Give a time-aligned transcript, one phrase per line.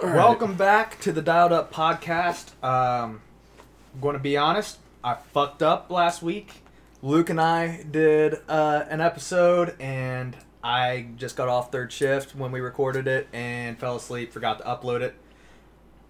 [0.00, 2.50] Welcome back to the Dialed Up podcast.
[2.62, 3.22] Um,
[3.94, 6.62] I'm going to be honest, I fucked up last week.
[7.02, 12.52] Luke and I did uh, an episode, and I just got off third shift when
[12.52, 15.14] we recorded it and fell asleep, forgot to upload it.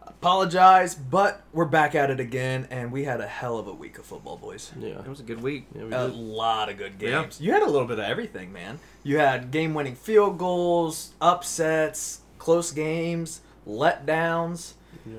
[0.07, 3.99] Apologize, but we're back at it again, and we had a hell of a week
[3.99, 4.73] of football, boys.
[4.79, 4.99] Yeah.
[5.01, 5.67] It was a good week.
[5.75, 6.17] yeah we A did.
[6.17, 7.23] lot of good Yeah.
[7.23, 7.41] games.
[7.41, 8.81] You had a little bit of everything, man.
[9.05, 14.75] You had game-winning field goals, upsets, close games, letdowns.
[15.05, 15.19] Yeah.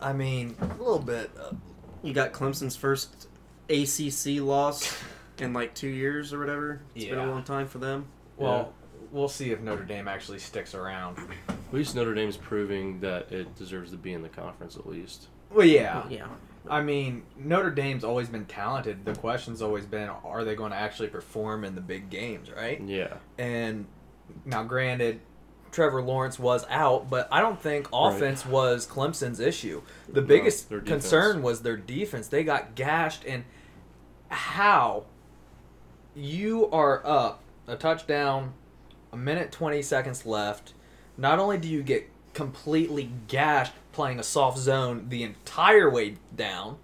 [0.00, 1.30] I mean, a little bit.
[1.36, 1.56] Of,
[2.02, 3.28] You got Clemson's first
[3.68, 4.96] ACC loss
[5.38, 6.80] in like two years or whatever.
[6.94, 8.06] It's been a long time for them.
[8.36, 8.72] well,
[9.10, 11.18] we'll see if Notre Dame actually sticks around.
[11.48, 15.28] At least Notre Dame's proving that it deserves to be in the conference at least.
[15.50, 16.04] Well, yeah.
[16.08, 16.28] Yeah.
[16.68, 19.04] I mean, Notre Dame's always been talented.
[19.04, 22.80] The question's always been, are they going to actually perform in the big games, right?
[22.82, 23.14] Yeah.
[23.38, 23.86] And
[24.44, 25.20] now, granted,
[25.72, 29.82] Trevor Lawrence was out, but I don't think offense was Clemson's issue.
[30.08, 32.28] The biggest concern was their defense.
[32.28, 33.44] They got gashed, and
[34.28, 35.04] how
[36.14, 38.52] you are up a touchdown,
[39.12, 40.72] a minute 20 seconds left.
[41.16, 46.78] Not only do you get completely gashed playing a soft zone the entire way down,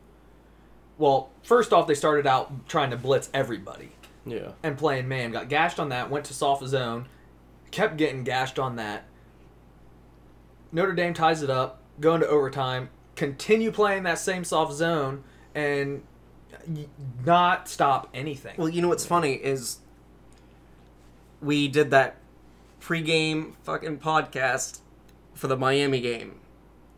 [0.98, 3.90] well, first off, they started out trying to blitz everybody
[4.24, 4.52] Yeah.
[4.62, 5.32] and playing man.
[5.32, 7.06] Got gashed on that, went to soft zone,
[7.74, 9.04] kept getting gashed on that.
[10.70, 15.24] Notre Dame ties it up, go into overtime, continue playing that same soft zone,
[15.56, 16.04] and
[17.24, 18.54] not stop anything.
[18.56, 19.78] Well, you know what's funny is
[21.42, 22.16] we did that
[22.80, 24.78] pregame fucking podcast
[25.34, 26.38] for the Miami game,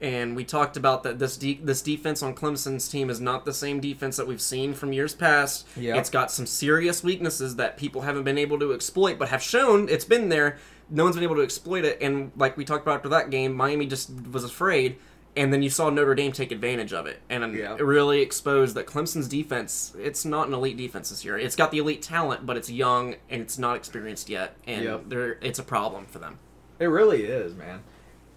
[0.01, 3.55] and we talked about that this de- this defense on Clemson's team is not the
[3.55, 5.67] same defense that we've seen from years past.
[5.77, 5.97] Yep.
[5.97, 9.89] It's got some serious weaknesses that people haven't been able to exploit, but have shown
[9.89, 10.59] it's been there.
[10.91, 13.55] No one's been able to exploit it, and like we talked about after that game,
[13.55, 14.97] Miami just was afraid.
[15.39, 17.75] And then you saw Notre Dame take advantage of it, and Yeah.
[17.75, 19.95] it really exposed that Clemson's defense.
[19.99, 21.37] It's not an elite defense this year.
[21.37, 25.39] It's got the elite talent, but it's young and it's not experienced yet, and Yep.
[25.43, 26.39] it's a problem for them.
[26.79, 27.81] It really is, man.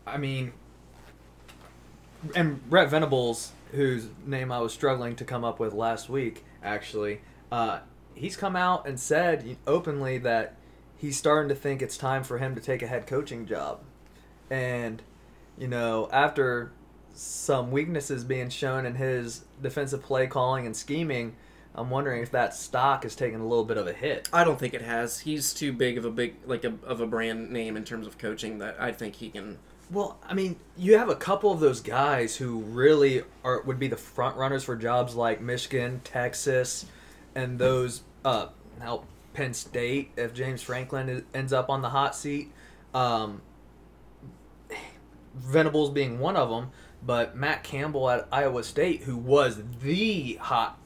[0.06, 0.52] I mean,
[2.36, 7.22] and Brent Venables, whose name I was struggling to come up with last week, actually,
[7.52, 7.80] uh,
[8.16, 10.56] he's come out and said openly that
[10.98, 13.82] he's starting to think it's time for him to take a head coaching job.
[14.50, 15.02] And,
[15.58, 16.72] you know, after
[17.14, 21.36] some weaknesses being shown in his defensive play calling and scheming,
[21.76, 24.28] I'm wondering if that stock is taking a little bit of a hit.
[24.34, 25.20] I don't think it has.
[25.20, 28.18] He's too big of a big like a, of a brand name in terms of
[28.18, 29.58] coaching that I think he can.
[29.92, 33.88] Well, I mean, you have a couple of those guys who really are would be
[33.88, 36.86] the front runners for jobs like Michigan, Texas,
[37.36, 38.48] and those uh
[38.80, 42.52] now Penn State if James Franklin is, ends up on the hot seat.
[42.94, 43.42] Um,
[45.36, 46.72] Venables being one of them,
[47.06, 50.78] but Matt Campbell at Iowa State, who was the hot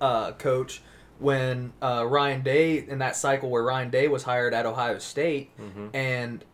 [0.00, 0.82] uh, coach
[1.18, 5.50] when uh, Ryan Day in that cycle where Ryan Day was hired at Ohio State,
[5.94, 6.44] and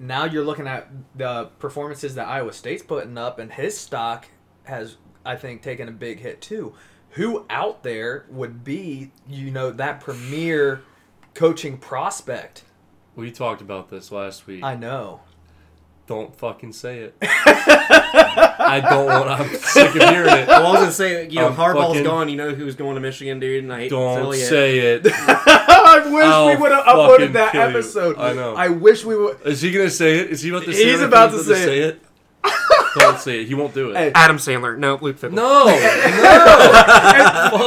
[0.00, 4.26] now you're looking at the performances that Iowa State's putting up, and his stock
[4.64, 6.74] has, I think, taken a big hit too.
[7.10, 10.82] Who out there would be, you know, that premier
[11.34, 12.64] coaching prospect?
[13.14, 14.64] We talked about this last week.
[14.64, 15.20] I know.
[16.06, 17.14] don't fucking say it.
[17.22, 19.28] I don't want.
[19.28, 20.48] I'm sick of hearing it.
[20.48, 22.28] Well, I was gonna say, you know, I'm Harbaugh's fucking- gone.
[22.28, 24.44] You know who's going to Michigan, dude, and I hate to Don't tell you.
[24.44, 25.06] say it.
[26.10, 27.76] I wish I'll we would have uploaded that kill you.
[27.78, 28.18] episode.
[28.18, 28.54] I know.
[28.54, 29.40] I wish we would.
[29.44, 30.30] Is he gonna say it?
[30.30, 31.04] Is he about to say He's it?
[31.06, 32.02] about to say it.
[32.98, 33.48] don't say it.
[33.48, 33.96] He won't do it.
[33.96, 35.32] Hey, Adam Sandler, no, Luke Fickell.
[35.32, 35.64] No.
[35.66, 35.72] no.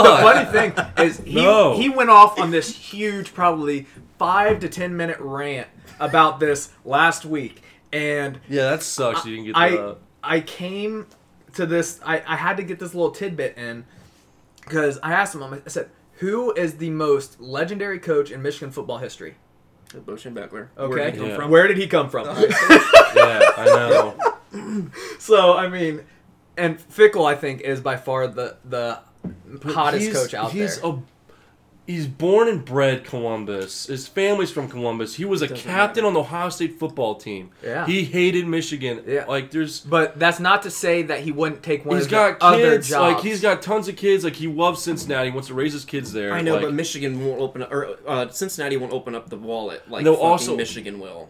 [0.04, 0.74] the funny thing
[1.06, 1.78] is he No.
[1.78, 3.88] he went off on this huge, probably
[4.18, 5.68] five to ten minute rant
[6.00, 7.62] about this last week,
[7.92, 9.26] and Yeah, that sucks.
[9.26, 9.98] You didn't get that I that.
[10.24, 11.08] I came
[11.54, 12.00] to this.
[12.06, 13.86] I, I had to get this little tidbit in
[14.62, 15.44] because I asked him.
[15.44, 15.90] I said,
[16.24, 19.36] "Who is the most legendary coach in Michigan football history?"
[20.06, 20.70] Bo Schembechler.
[20.78, 21.36] Okay, Where did he come Yeah.
[21.36, 21.52] from?
[21.52, 22.28] Where did he come from?
[22.30, 22.46] Oh,
[23.16, 24.90] yeah, I know.
[25.20, 26.02] so I mean,
[26.58, 29.00] and Fickell, I think, is by far the the
[29.66, 30.92] hottest He's- coach out he's there.
[30.92, 31.00] A,
[31.86, 33.88] he's born and bred Columbus.
[33.88, 35.16] His family's from Columbus.
[35.16, 37.50] He was a Doesn't captain on the Ohio State football team.
[37.64, 37.86] Yeah.
[37.86, 39.04] He hated Michigan.
[39.06, 39.26] Yeah.
[39.26, 42.40] Like there's but that's not to say that he wouldn't take one he's of got
[42.40, 42.90] the other kids.
[42.90, 43.14] jobs.
[43.16, 44.24] Like he's got tons of kids.
[44.24, 45.30] Like he loves Cincinnati.
[45.30, 46.34] He wants to raise his kids there.
[46.34, 49.38] I know, like, but Michigan won't open up, or uh, Cincinnati won't open up the
[49.38, 51.30] wallet like No, fucking also- Michigan will.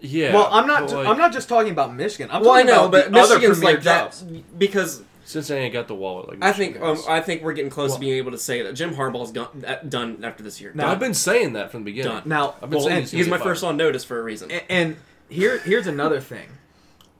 [0.00, 0.34] yeah.
[0.34, 0.88] Well, I'm not.
[0.88, 2.28] ju- like, I'm not just talking about Michigan.
[2.30, 4.22] I'm Well, I talking know, about but the other Michigan's premier like that jobs.
[4.58, 6.28] because Cincinnati ain't got the wallet.
[6.28, 6.98] Like I think um.
[7.08, 9.64] I think we're getting close Well- to being able to say that Jim Harbaugh's gone,
[9.66, 10.72] uh, done after this year.
[10.74, 12.12] Now- I've been saying that from the beginning.
[12.12, 12.22] Done.
[12.26, 14.50] Now, I've been well, saying he's He's my get first on notice for a reason.
[14.50, 14.96] And, and
[15.28, 16.48] here, here's another thing.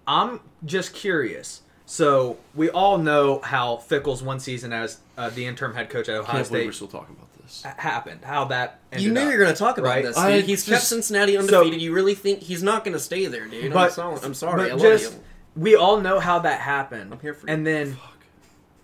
[0.06, 1.62] I'm just curious.
[1.86, 6.14] So we all know how Fickell's one season as uh, the interim head coach at
[6.16, 7.62] Ohio Can't believe we're State still talking about this.
[7.62, 8.20] happened.
[8.24, 9.24] How that ended You knew up.
[9.26, 10.04] you were going to talk about right?
[10.04, 10.16] this.
[10.16, 10.46] I dude.
[10.46, 11.82] He's kept Cincinnati undefeated.
[11.82, 13.66] you really think he's not going to stay there, dude?
[13.66, 14.70] I'm, But so, I'm sorry.
[14.70, 15.20] I love just you.
[15.56, 17.12] We all know how that happened.
[17.12, 18.24] I'm here for and then Fuck.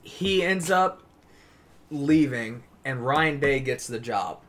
[0.02, 1.02] he ends up
[1.90, 4.40] leaving, and Ryan Day gets the job.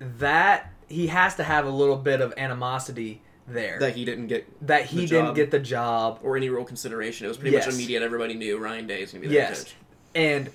[0.00, 3.78] That he has to have a little bit of animosity there.
[3.80, 5.34] That he didn't get that he the didn't job.
[5.36, 7.24] get the job or any real consideration.
[7.24, 7.66] It was pretty Yes.
[7.66, 8.02] much immediate.
[8.02, 9.48] Everybody knew Ryan Day is going to be the Yes.
[9.58, 9.74] head coach.
[10.14, 10.50] And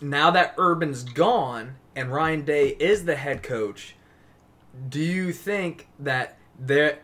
[0.00, 3.96] now that Urban's gone and Ryan Day is the head coach,
[4.88, 7.00] do you think that there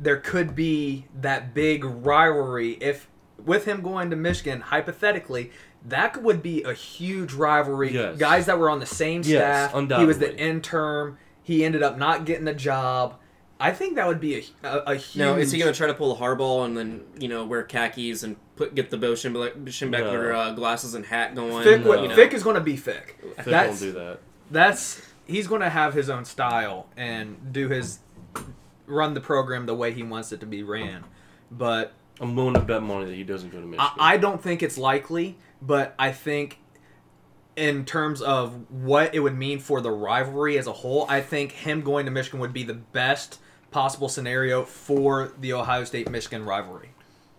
[0.00, 3.08] there could be that big rivalry if
[3.44, 5.50] with him going to Michigan hypothetically
[5.86, 8.16] that would be a huge rivalry Yes.
[8.16, 10.48] guys that were on the same staff Yes, staff he was the undoubtedly.
[10.50, 13.16] intern he ended up not getting the job
[13.60, 15.86] I think that would be a, a, a huge Now, is he going to try
[15.86, 19.12] to pull a Harbaugh and then you know wear khakis and put get the Bo
[19.12, 20.38] Schembechler Schembechler, No.
[20.38, 21.62] uh, glasses and hat going?
[21.64, 22.02] Fick, No.
[22.02, 22.14] you know?
[22.16, 23.16] Fick is going to be Fick.
[23.36, 24.18] Fick That's won't do that.
[24.50, 28.00] that's he's going to have his own style and do his
[28.86, 31.04] run the program the way he wants it to be ran.
[31.50, 33.86] But I'm willing to bet money that he doesn't go to Michigan.
[33.98, 35.36] I, I don't think it's likely.
[35.62, 36.58] But I think
[37.56, 41.52] in terms of what it would mean for the rivalry as a whole, I think
[41.52, 43.38] him going to Michigan would be the best
[43.70, 46.90] possible scenario for the Ohio State Michigan rivalry.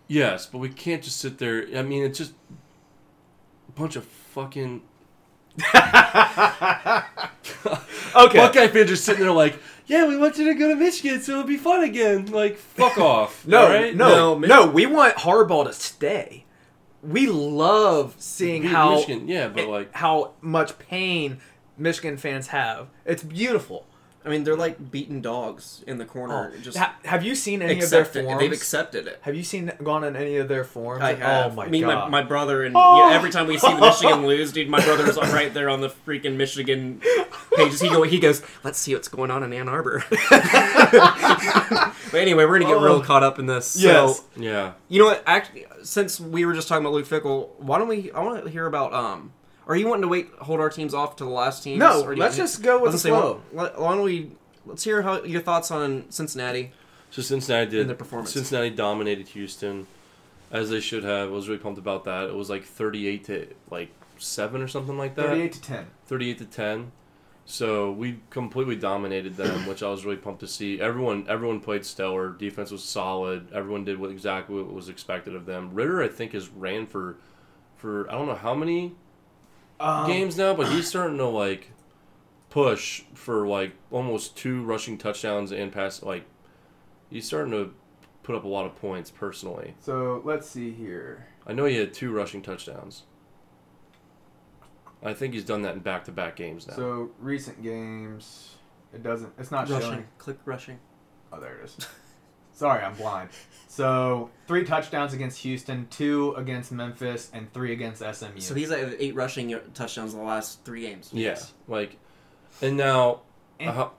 [0.08, 1.68] yes, but we can't just sit there.
[1.76, 2.34] I mean, it's just
[3.70, 4.82] a bunch of fucking
[8.16, 8.38] Okay.
[8.38, 11.34] Buckeye fans are sitting there like, yeah, we want you to go to Michigan, so
[11.34, 12.28] it'll be fun again.
[12.28, 13.46] Like, fuck off.
[13.48, 13.96] No, all right?
[13.96, 16.46] no, No, no, We want Harbaugh to stay.
[17.04, 21.38] We love seeing Beat how Michigan, yeah, but eh, like, how much pain
[21.78, 22.88] Michigan fans have.
[23.06, 23.86] It's beautiful.
[24.26, 26.52] I mean, they're like beaten dogs in the corner.
[26.52, 28.26] Oh, just ha- have you seen any of accept their it.
[28.26, 28.40] forums?
[28.42, 29.20] They've accepted it.
[29.22, 31.04] have you seen gone on any of their forms?
[31.04, 31.52] I have.
[31.52, 32.10] Oh my Me, god!
[32.10, 33.08] my, my brother, and Oh.
[33.10, 35.90] yeah, every time we see the Michigan lose, dude, my brother's right there on the
[35.90, 37.02] freaking Michigan
[37.56, 37.80] pages.
[37.82, 40.04] He go, he goes, let's see what's going on in Ann Arbor.
[40.10, 43.02] but anyway, we're gonna get real Oh.
[43.02, 43.76] caught up in this.
[43.76, 44.18] Yes.
[44.20, 44.74] So, yeah.
[44.90, 45.24] you know what?
[45.26, 48.12] Actually, since we were just talking about Luke Fickell, why don't we?
[48.12, 48.94] I want to hear about.
[48.94, 49.34] Um,
[49.68, 51.80] are you wanting to wait, hold our teams off to the last teams?
[51.80, 53.42] No, or let's just go with the gonna flow.
[53.52, 54.32] Why, why don't we?
[54.66, 56.72] Let's hear how your thoughts on Cincinnati.
[57.12, 57.82] So Cincinnati did.
[57.82, 58.32] In their performance.
[58.32, 59.88] Cincinnati dominated Houston,
[60.52, 61.30] as they should have.
[61.30, 62.26] I was really pumped about that.
[62.30, 65.28] It was like 38 to like seven or something like that.
[65.28, 65.88] Thirty-eight to ten.
[66.08, 66.92] 38 to 10.
[67.48, 70.82] So we completely dominated them, which I was really pumped to see.
[70.82, 72.30] Everyone everyone played stellar.
[72.30, 73.52] Defense was solid.
[73.54, 75.74] Everyone did what exactly what was expected of them.
[75.74, 77.18] Ridder I think has ran for
[77.76, 78.96] for I don't know how many
[79.80, 81.72] Um, games now, but he's starting to like
[82.50, 86.26] push for like almost two rushing touchdowns and pass like
[87.10, 87.74] he's starting to
[88.24, 89.76] put up a lot of points personally.
[89.82, 91.28] So let's see here.
[91.46, 93.04] I know he had two rushing touchdowns.
[95.04, 96.76] I think he's done that in back-to-back games now.
[96.76, 98.56] So recent games,
[98.94, 99.34] it doesn't.
[99.38, 100.08] It's not rushing, showing.
[100.18, 100.80] click rushing.
[101.32, 101.78] Oh, there it is.
[102.56, 103.30] Sorry, I'm blind.
[103.68, 108.40] So three touchdowns against Houston, two against Memphis, and three against SMU.
[108.40, 111.10] So he's at eight rushing touchdowns in the last three games.
[111.14, 111.38] Yeah,
[111.68, 111.98] like,
[112.62, 113.22] and now,
[113.60, 113.90] And- uh,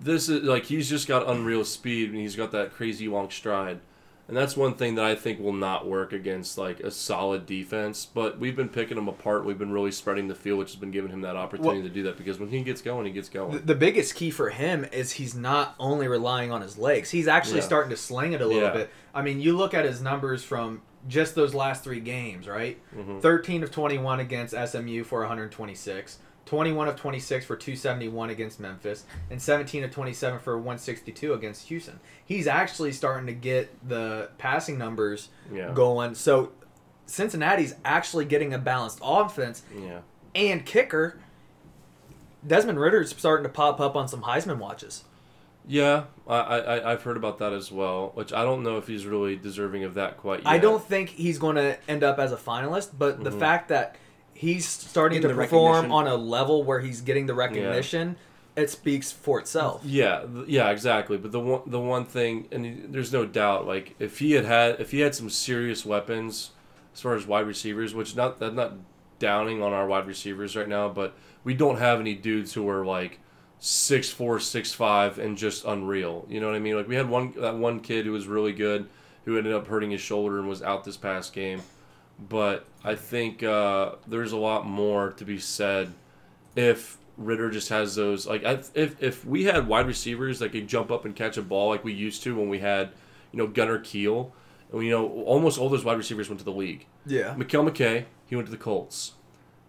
[0.00, 3.80] this is like he's just got unreal speed and he's got that crazy long stride,
[4.26, 8.06] and that's one thing that I think will not work against like a solid defense.
[8.06, 9.44] But we've been picking him apart.
[9.44, 12.02] We've been really spreading the field, which has been giving him that opportunity to do
[12.04, 13.64] that because when he gets going, he gets going.
[13.64, 17.10] the biggest key for him is he's not only relying on his legs.
[17.10, 17.64] He's actually Yeah.
[17.66, 18.72] starting to sling it a little Yeah.
[18.72, 18.90] bit.
[19.14, 22.78] I mean, you look at his numbers from just those last three games, right?
[22.96, 23.20] Mhm.
[23.20, 29.40] 13 of 21 against SMU for 126, 21 of 26 for 271 against Memphis, and
[29.40, 32.00] 17 of 27 for 162 against Houston.
[32.24, 36.14] He's actually starting to get the passing numbers Yeah, going.
[36.14, 36.52] So
[37.06, 40.00] Cincinnati's actually getting a balanced offense yeah.
[40.34, 41.18] and kicker.
[42.46, 45.04] Desmond Ridder's starting to pop up on some Heisman watches.
[45.66, 49.06] Yeah, I, I I've heard about that as well, which I don't know if he's
[49.06, 50.46] really deserving of that quite yet.
[50.46, 53.38] I don't think he's going to end up as a finalist, but the Mhm.
[53.40, 53.96] fact that
[54.44, 55.92] he's starting Getting to the perform recognition.
[55.92, 58.16] on a level where he's getting the recognition,
[58.56, 59.82] it speaks for itself.
[59.84, 61.16] Yeah, th- yeah, exactly.
[61.16, 64.44] But the one, the one thing, and he- there's no doubt, like if he had
[64.44, 66.50] had, if he had some serious weapons
[66.94, 68.74] as far as wide receivers, which not that's not
[69.18, 72.84] downing on our wide receivers right now, but we don't have any dudes who are
[72.84, 73.18] like
[73.58, 76.26] six four, six five, and just unreal.
[76.28, 76.76] You know what I mean?
[76.76, 78.88] Like we had one that one kid who was really good,
[79.24, 81.60] who ended up hurting his shoulder and was out this past game.
[82.18, 85.92] But I think uh, there's a lot more to be said
[86.56, 88.42] if Ridder just has those like
[88.74, 91.84] if if we had wide receivers that could jump up and catch a ball like
[91.84, 92.90] we used to when we had
[93.32, 94.32] you know Gunner Kiel,
[94.72, 96.86] and you know almost all those wide receivers went to the league.
[97.06, 97.34] Yeah.
[97.34, 99.12] Mekale McKay, he went to the Colts,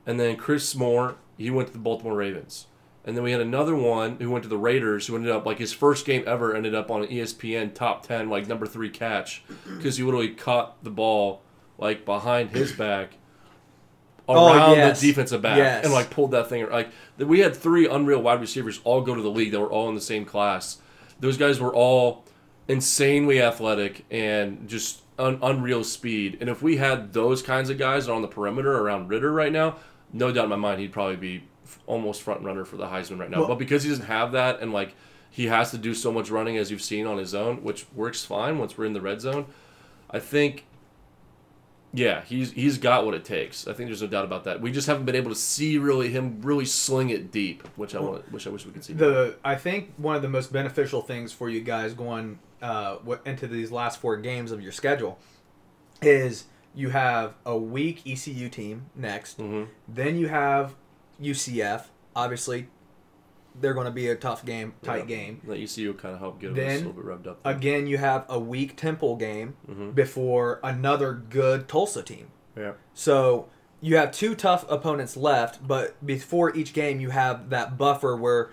[0.05, 2.67] and then Chris Moore, he went to the Baltimore Ravens.
[3.07, 5.59] And then we had another one who went to the Raiders, who ended up like
[5.59, 9.43] his first game ever ended up on an ESPN top ten, like number three catch,
[9.77, 11.43] because he literally caught the ball
[11.77, 13.11] like behind his back
[14.27, 15.01] Oh, around yes.
[15.01, 15.85] the defensive back Yes.
[15.85, 16.67] and like pulled that thing.
[16.69, 16.89] Like
[17.19, 19.93] we had three unreal wide receivers all go to the league that were all in
[19.93, 20.79] the same class.
[21.19, 22.25] Those guys were all
[22.67, 26.39] insanely athletic and just un- unreal speed.
[26.41, 29.75] And if we had those kinds of guys on the perimeter around Ridder right now,
[30.11, 33.19] no doubt in my mind he'd probably be f- almost front runner for the Heisman
[33.19, 33.39] right now.
[33.41, 34.95] Well- but because he doesn't have that and like
[35.29, 38.25] he has to do so much running as you've seen on his own, which works
[38.25, 39.45] fine once we're in the red zone.
[40.09, 40.65] I think
[41.95, 43.67] yeah, he's he's got what it takes.
[43.67, 44.59] I think there's no doubt about that.
[44.61, 47.99] We just haven't been able to see really him really sling it deep, which I
[48.01, 48.93] want, which I wish we could see.
[48.93, 53.47] The I think one of the most beneficial things for you guys going uh, into
[53.47, 55.17] these last four games of your schedule
[56.01, 59.39] is you have a weak ECU team next.
[59.39, 59.67] Mhm.
[59.87, 60.75] Then you have
[61.21, 61.89] UCF.
[62.15, 62.67] Obviously,
[63.59, 65.15] they're going to be a tough game, tight Yeah.
[65.15, 65.41] game.
[65.47, 67.39] That ECU kind of helped get Then, a little bit revved up.
[67.45, 69.95] Again, you have a weak Temple game Mhm.
[69.95, 72.27] before another good Tulsa team.
[72.57, 72.73] Yeah.
[72.93, 73.47] So
[73.81, 78.49] you have two tough opponents left, but before each game, you have that buffer where,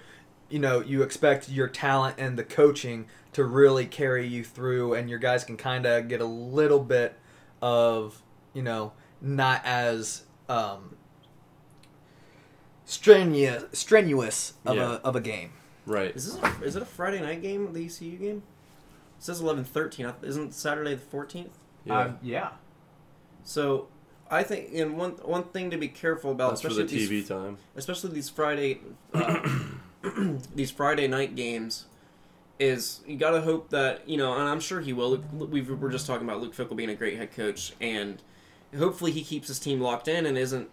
[0.51, 5.09] you know, you expect your talent and the coaching to really carry you through, and
[5.09, 7.19] your guys can kind of get a little bit
[7.63, 10.97] of, you know, not as um,
[12.93, 14.83] strenuous, strenuous of Yeah.
[14.93, 15.51] a of a game.
[15.87, 16.15] Right.
[16.15, 17.73] Is this a, is it a Friday night game?
[17.73, 18.43] The ECU game?
[19.19, 20.13] It says eleven thirteen.
[20.23, 21.57] Isn't Saturday the fourteenth?
[21.85, 21.99] Yeah.
[21.99, 22.51] Uh, yeah.
[23.45, 23.89] So
[24.31, 27.09] I think and one one thing to be careful about, That's for the especially TV
[27.09, 27.59] these, time.
[27.77, 28.81] especially these Friday
[29.13, 29.41] uh,
[30.55, 31.87] these Friday night games,
[32.59, 35.11] is you got to hope that you know, and I'm sure he will.
[35.33, 38.23] Luke- We were just talking about Luke Fickell being a great head coach, and
[38.79, 40.69] hopefully he keeps his team locked in and isn't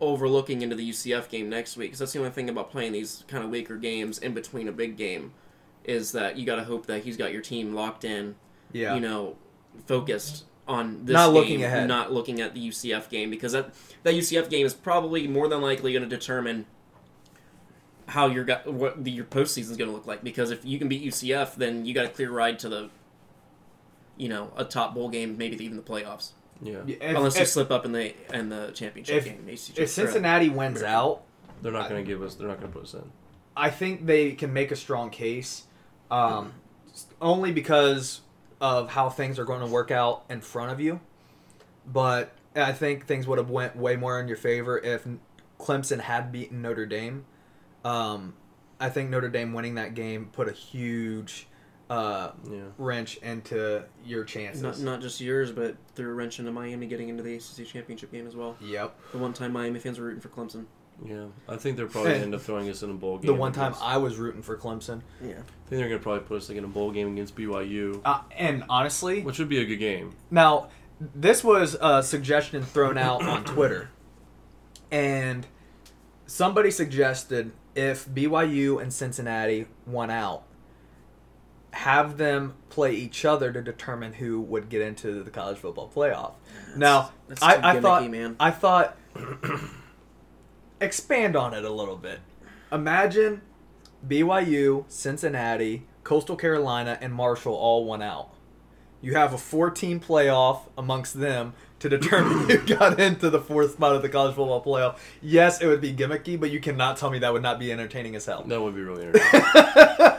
[0.00, 1.88] overlooking into the UCF game next week.
[1.88, 4.72] Because that's the only thing about playing these kind of weaker games in between a
[4.72, 5.32] big game,
[5.84, 8.34] is that you got to hope that he's got your team locked in
[8.72, 8.94] Yeah.
[8.94, 9.36] you know,
[9.86, 11.86] focused on this Not game, looking ahead.
[11.88, 13.72] not looking at the UCF game because that
[14.02, 16.66] that UCF game is probably more than likely going to determine
[18.08, 20.22] how your what the, your postseason is going to look like.
[20.24, 22.90] Because if you can beat UCF, then you got a clear ride to the,
[24.16, 26.30] you know, a top bowl game, maybe even the playoffs,
[26.62, 26.78] Yeah.
[26.86, 29.46] If- unless you if- slip up in the in the championship If- game.
[29.48, 31.22] ACC if Cincinnati wins out,
[31.62, 32.34] They're not going to give us.
[32.34, 33.10] They're not going to put us in.
[33.56, 35.64] I think they can make a strong case,
[36.10, 36.52] um,
[37.20, 38.20] only because
[38.60, 41.00] of how things are going to work out in front of you.
[41.86, 45.06] But I think things would have went way more in your favor if
[45.58, 47.24] Clemson had beaten Notre Dame.
[47.84, 48.34] Um,
[48.80, 51.46] I think Notre Dame winning that game put a huge
[51.88, 52.60] uh, Yeah.
[52.78, 54.62] wrench into your chances.
[54.62, 58.10] not not just yours, but threw a wrench into Miami getting into the ACC championship
[58.12, 58.56] game as well.
[58.60, 58.98] Yep.
[59.12, 60.64] The one time Miami fans were rooting for Clemson.
[61.04, 61.26] Yeah.
[61.48, 63.26] I think they're probably And end up throwing us in a bowl game.
[63.26, 65.02] The one time against- I was rooting for Clemson.
[65.22, 65.28] Yeah.
[65.28, 68.00] I think they're going to probably put us like in a bowl game against BYU,
[68.04, 70.14] Uh, and honestly, which would be a good game.
[70.30, 73.90] Now, this was a suggestion thrown out on Twitter,
[74.90, 75.46] and
[76.26, 80.44] somebody suggested if BYU and Cincinnati won out,
[81.76, 86.32] have them play each other to determine who would get into the college football playoff.
[86.74, 88.34] now, that's too I, I thought, man.
[88.40, 88.96] I thought,
[90.80, 92.20] expand on it a little bit.
[92.72, 93.42] Imagine
[94.06, 98.30] BYU, Cincinnati, Coastal Carolina, and Marshall all won out.
[99.02, 103.94] You have a four-team playoff amongst them to determine who got into the fourth spot
[103.94, 104.96] of the college football playoff.
[105.20, 108.16] Yes, it would be gimmicky, but you cannot tell me that would not be entertaining
[108.16, 108.44] as hell.
[108.46, 110.15] That would be really entertaining.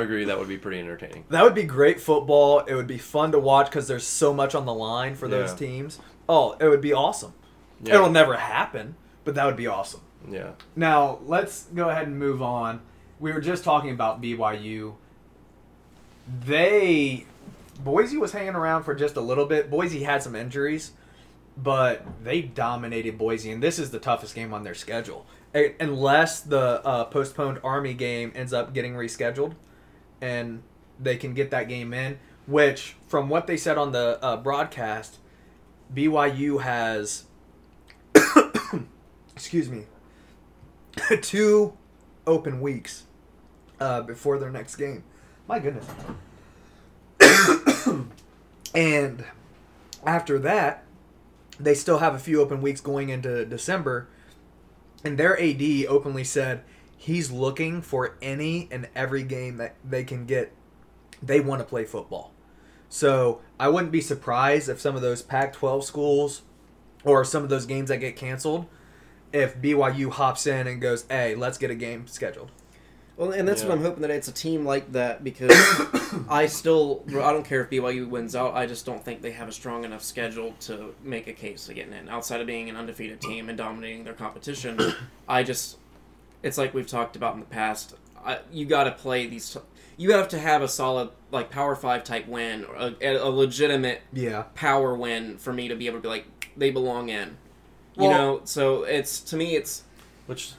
[0.00, 0.24] I agree.
[0.24, 1.24] That would be pretty entertaining.
[1.28, 2.60] That would be great football.
[2.60, 5.50] It would be fun to watch because there's so much on the line for those
[5.50, 5.56] Yeah.
[5.56, 5.98] teams.
[6.28, 7.32] Oh, it would be awesome.
[7.82, 7.94] Yeah.
[7.96, 10.00] It'll never happen, but that would be awesome.
[10.28, 10.50] Yeah.
[10.76, 12.80] Now, let's go ahead and move on.
[13.18, 14.94] We were just talking about BYU.
[16.46, 17.26] They
[17.82, 19.70] Boise was hanging around for just a little bit.
[19.70, 20.92] Boise had some injuries,
[21.56, 25.26] but they dominated Boise, and this is the toughest game on their schedule.
[25.80, 29.54] Unless the uh, postponed Army game ends up getting rescheduled,
[30.20, 30.62] and
[30.98, 32.18] they can get that game in.
[32.46, 35.18] Which, from what they said on the uh, broadcast,
[35.94, 37.24] BYU has,
[39.34, 39.84] excuse me,
[41.22, 41.74] two
[42.26, 43.04] open weeks
[43.78, 45.04] uh, before their next game.
[45.46, 45.86] My goodness.
[48.74, 49.24] and
[50.04, 50.84] after that,
[51.58, 54.08] they still have a few open weeks going into December.
[55.04, 56.62] And their AD openly said
[57.02, 60.52] he's looking for any and every game that they can get.
[61.22, 62.30] They want to play football.
[62.90, 66.42] So I wouldn't be surprised if some of those Pac-12 schools
[67.02, 68.66] or some of those games that get canceled,
[69.32, 72.50] if BYU hops in and goes, "Hey, let's get a game scheduled."
[73.16, 73.68] Well, and that's Yeah.
[73.68, 75.52] what I'm hoping that it's a team like that because
[76.28, 78.54] I still I don't care if BYU wins out.
[78.54, 81.76] I just don't think they have a strong enough schedule to make a case of
[81.76, 82.10] getting in.
[82.10, 84.78] Outside of being an undefeated team and dominating their competition,
[85.28, 85.78] I just
[86.42, 87.94] it's like we've talked about in the past.
[88.24, 89.56] I, you got to play these.
[89.96, 94.00] You have to have a solid like Power Five type win, or a, a legitimate
[94.12, 94.44] Yeah.
[94.54, 97.36] power win for me to be able to be like they belong in.
[97.96, 99.82] You Well- know, so it's to me it's
[100.26, 100.52] Which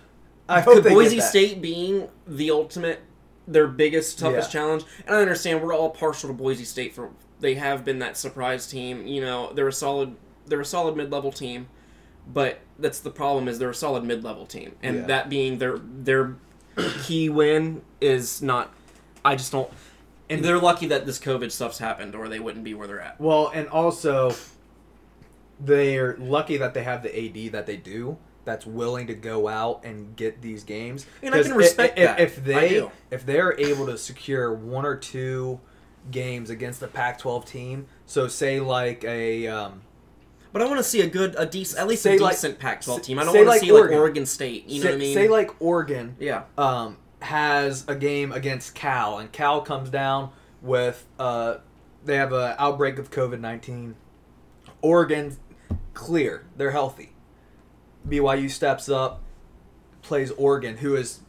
[0.50, 1.30] I hope they Boise get that.
[1.30, 3.00] State being the ultimate,
[3.48, 4.62] their biggest, toughest Yeah.
[4.62, 4.84] challenge.
[5.08, 8.68] And I understand we're all partial to Boise State for they have been that surprise
[8.68, 9.08] team.
[9.08, 11.68] You know, they're a solid, they're a solid mid-level team,
[12.28, 15.06] but that's the problem is they're a solid mid-level team, and Yeah.
[15.08, 16.36] that being their their
[17.04, 18.74] key win is not.
[19.24, 19.70] I just don't.
[20.30, 23.20] And they're lucky that this COVID stuff's happened, or they wouldn't be where they're at.
[23.20, 24.34] Well, and also,
[25.60, 28.18] they're lucky that they have the AD that they do.
[28.44, 31.06] That's willing to go out and get these games.
[31.22, 32.20] And I can respect if, that.
[32.20, 35.60] If they if they're able to secure one or two
[36.10, 39.82] games against a Pac-12 team, so say like a um,
[40.54, 42.60] But I want to see a good, a decent, at least Say a like- decent
[42.60, 43.20] Pac-12 s- team.
[43.20, 43.98] I don't say want to like see like Oregon.
[44.00, 44.68] Oregon State.
[44.68, 45.14] You know what I mean?
[45.14, 46.44] say like Oregon yeah.
[46.58, 50.32] um, has a game against Cal, and Cal comes down
[50.62, 51.56] with uh,
[52.04, 53.96] they have an outbreak of COVID nineteen.
[54.82, 55.38] Oregon
[55.94, 57.14] clear, they're healthy.
[58.08, 59.22] BYU steps up,
[60.02, 61.20] plays Oregon, who is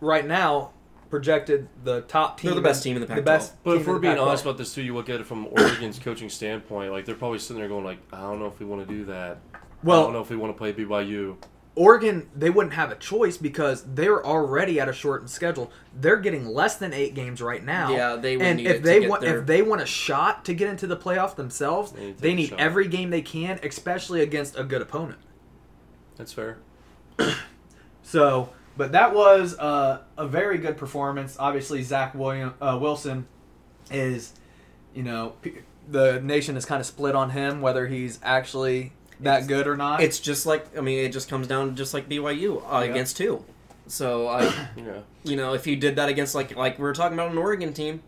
[0.00, 0.72] right now
[1.10, 2.50] projected the top team.
[2.50, 3.24] They're the best team in the The Pac-12.
[3.24, 3.62] best.
[3.64, 4.26] But team if we're being Pac-12.
[4.26, 6.92] honest about this too, you look at it from Oregon's coaching standpoint.
[6.92, 9.04] Like they're probably sitting there going, like, I don't know if we want to do
[9.06, 9.38] that.
[9.82, 11.36] Well, I don't know if we want to play BYU.
[11.76, 15.70] Oregon, they wouldn't have a choice because they're already at a shortened schedule.
[15.98, 17.90] They're getting less than eight games right now.
[17.90, 19.80] Yeah, they would and need if it to they get want their- if they want
[19.80, 23.22] a shot to get into the playoff themselves, They need they need every game they
[23.22, 25.20] can, especially against a good opponent.
[26.16, 26.58] That's fair.
[28.02, 31.36] So, but that was uh, a very good performance.
[31.38, 33.26] Obviously, Zach William uh, Wilson
[33.90, 34.32] is,
[34.94, 39.40] you know, p- the nation is kind of split on him whether he's actually that
[39.42, 40.00] It's- good or not.
[40.02, 42.90] It's just like I mean, it just comes down to just like BYU uh, Yeah.
[42.90, 43.44] against two.
[43.86, 44.44] So I,
[44.76, 45.00] Yeah.
[45.24, 47.74] you know, if you did that against like like we were talking about an Oregon
[47.74, 48.02] team,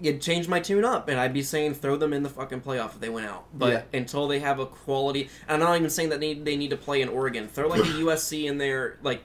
[0.00, 2.94] you'd change my tune up, and I'd be saying throw them in the fucking playoff
[2.94, 3.44] if they went out.
[3.54, 3.82] But Yeah.
[3.98, 6.76] until they have a quality, and I'm not even saying that they they need to
[6.76, 7.48] play in Oregon.
[7.48, 9.22] Throw like a USC in there, like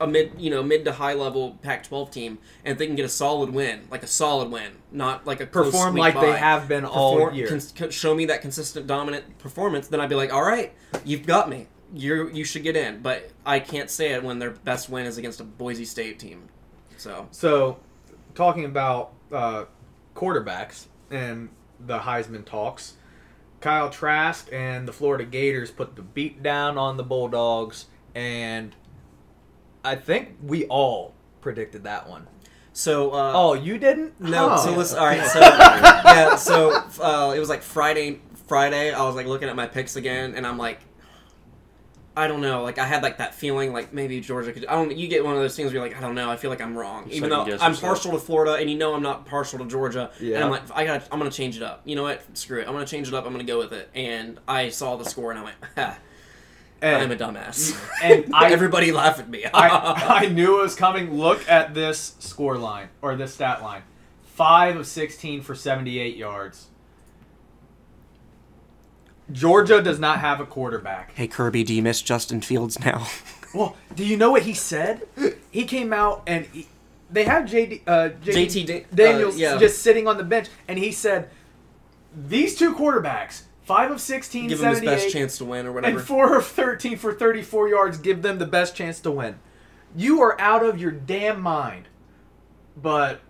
[0.00, 3.04] a mid you know mid to high level Pac-12 team, and if they can get
[3.04, 6.84] a solid win, like a solid win, not like a perform like they have been
[6.84, 7.48] all year.
[7.48, 10.72] cons- co- show me that consistent dominant performance, then I'd be like, all right,
[11.04, 11.66] you've got me.
[11.94, 13.00] You you should get in.
[13.00, 16.42] But I can't say it when their best win is against a Boise State team.
[16.96, 17.78] So So,
[18.34, 19.64] talking about uh,
[20.18, 22.94] quarterbacks and the Heisman talks,
[23.60, 28.74] Kyle Trask and the Florida Gators put the beat down on the Bulldogs, and
[29.84, 32.26] I think we all predicted that one.
[32.72, 34.20] so uh, Oh, you didn't?
[34.20, 34.48] no.
[34.50, 34.56] Huh.
[34.58, 34.98] So listen.
[34.98, 35.24] All right.
[35.26, 36.36] So yeah.
[36.36, 38.20] So uh, it was like Friday.
[38.48, 40.80] Friday, I was like looking at my picks again, and I'm like.
[42.18, 42.64] I don't know.
[42.64, 44.66] Like I had like that feeling, like maybe Georgia could.
[44.66, 44.96] I don't.
[44.96, 46.28] You get one of those things where you're like, I don't know.
[46.28, 47.80] I feel like I'm wrong, You even though I'm yourself.
[47.80, 50.10] partial to Florida, and you know I'm not partial to Georgia.
[50.20, 50.34] Yeah.
[50.34, 51.04] And I'm like, I got.
[51.04, 51.82] to I'm gonna change it up.
[51.84, 52.20] You know what?
[52.36, 52.66] Screw it.
[52.66, 53.24] I'm gonna change it up.
[53.24, 53.88] I'm gonna go with it.
[53.94, 55.98] And I saw the score, and I went, ha,
[56.82, 57.78] I'm a dumbass.
[58.02, 59.44] and I, Everybody laugh at me.
[59.44, 61.14] I, I knew it was coming.
[61.14, 63.82] Look at this score line, or this stat line.
[64.34, 66.66] 5 of 16 for 78 yards.
[69.32, 71.12] Georgia does not have a quarterback.
[71.14, 73.06] hey Kirby, do you miss Justin Fields now?
[73.54, 75.08] Well, do you know what he said?
[75.50, 76.68] He came out and he,
[77.10, 79.56] they have JD, uh, JT Da- Daniels uh, yeah.
[79.56, 81.30] just sitting on the bench, and he said,
[82.14, 85.72] "These two quarterbacks, five of 16, Give him his 78, best chance to win or
[85.72, 89.36] whatever, and four of 13 for 34 yards, give them the best chance to win."
[89.96, 91.88] You are out of your damn mind.
[92.76, 93.22] But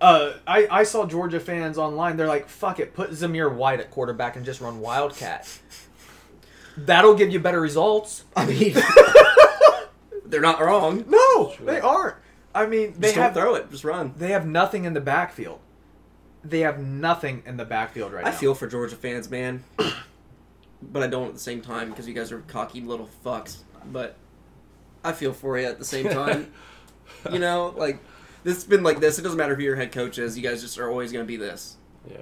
[0.00, 2.16] uh, I, I saw Georgia fans online.
[2.16, 5.60] They're like, "Fuck it, put Zamir White at quarterback and just run Wildcat."
[6.76, 8.24] That'll give you better results.
[8.36, 8.76] I mean,
[10.26, 11.04] they're not wrong.
[11.08, 12.16] No, they aren't.
[12.54, 13.70] I mean, they Just don't have throw it.
[13.70, 14.14] Just run.
[14.16, 15.60] they have nothing in the backfield.
[16.44, 18.34] They have nothing in the backfield right I now.
[18.34, 19.64] I feel for Georgia fans, man.
[20.82, 23.58] but I don't at the same time because you guys are cocky little fucks.
[23.92, 24.16] But
[25.04, 26.52] I feel for you at the same time.
[27.32, 27.98] you know, like
[28.48, 29.18] this has been like this.
[29.18, 30.38] It doesn't matter who your head coach is.
[30.38, 31.76] You guys just are always going to be this.
[32.10, 32.16] Yeah.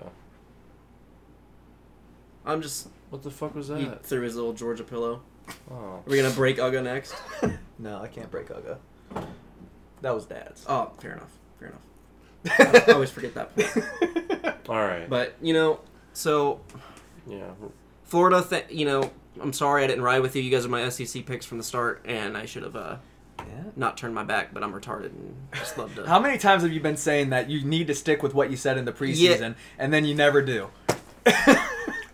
[2.45, 4.05] I'm just What the fuck was he that?
[4.05, 5.23] threw his little Georgia pillow.
[5.71, 5.75] Oh.
[5.75, 7.15] Are we gonna break Uga next?
[7.79, 8.79] no, I can't break Uga.
[10.03, 10.65] That was dad's.
[10.69, 11.31] Oh, fair enough.
[11.61, 12.87] Fair enough.
[12.89, 14.57] I always forget that point.
[14.69, 15.09] All right.
[15.09, 15.81] But you know,
[16.13, 16.61] so
[17.29, 17.51] yeah.
[18.05, 19.11] Florida, th- you know,
[19.41, 20.43] I'm sorry I didn't ride with you.
[20.43, 22.97] You guys are my SEC picks from the start, and I should have uh,
[23.49, 23.63] Yeah.
[23.77, 24.53] not turn my back.
[24.55, 26.07] But I'm retarded and just love to.
[26.07, 28.57] How many times have you been saying that you need to stick with what you
[28.57, 30.69] said in the preseason, and then you never do?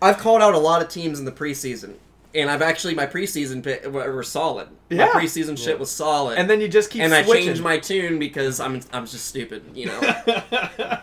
[0.01, 1.93] I've called out a lot of teams in the preseason,
[2.35, 4.67] and I've actually my preseason pick were were solid.
[4.89, 5.05] Yeah.
[5.05, 8.19] My preseason shit was solid, And then you just keep and I change my tune
[8.19, 9.63] because I'm I'm just stupid.
[9.73, 10.01] You know,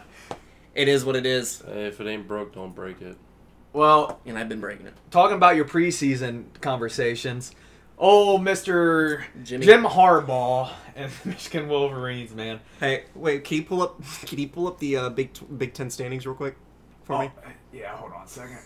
[0.74, 3.16] it is what it is, Hey, if it ain't broke, don't break it.
[3.72, 4.94] well, and I've been breaking it.
[5.10, 7.52] talking about your preseason conversations,
[8.00, 9.64] oh, Mister Jimmy.
[9.64, 12.58] Jim Harbaugh and the Michigan Wolverines, man.
[12.80, 14.02] Hey, wait, can you pull up?
[14.26, 16.56] Can you pull up the uh, Big Big Ten standings real quick
[17.04, 17.30] for me?
[17.36, 18.58] Oh, yeah, hold on a second.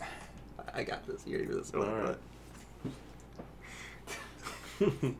[0.72, 1.26] I got this.
[1.26, 1.72] You ready this?
[1.74, 2.16] All right.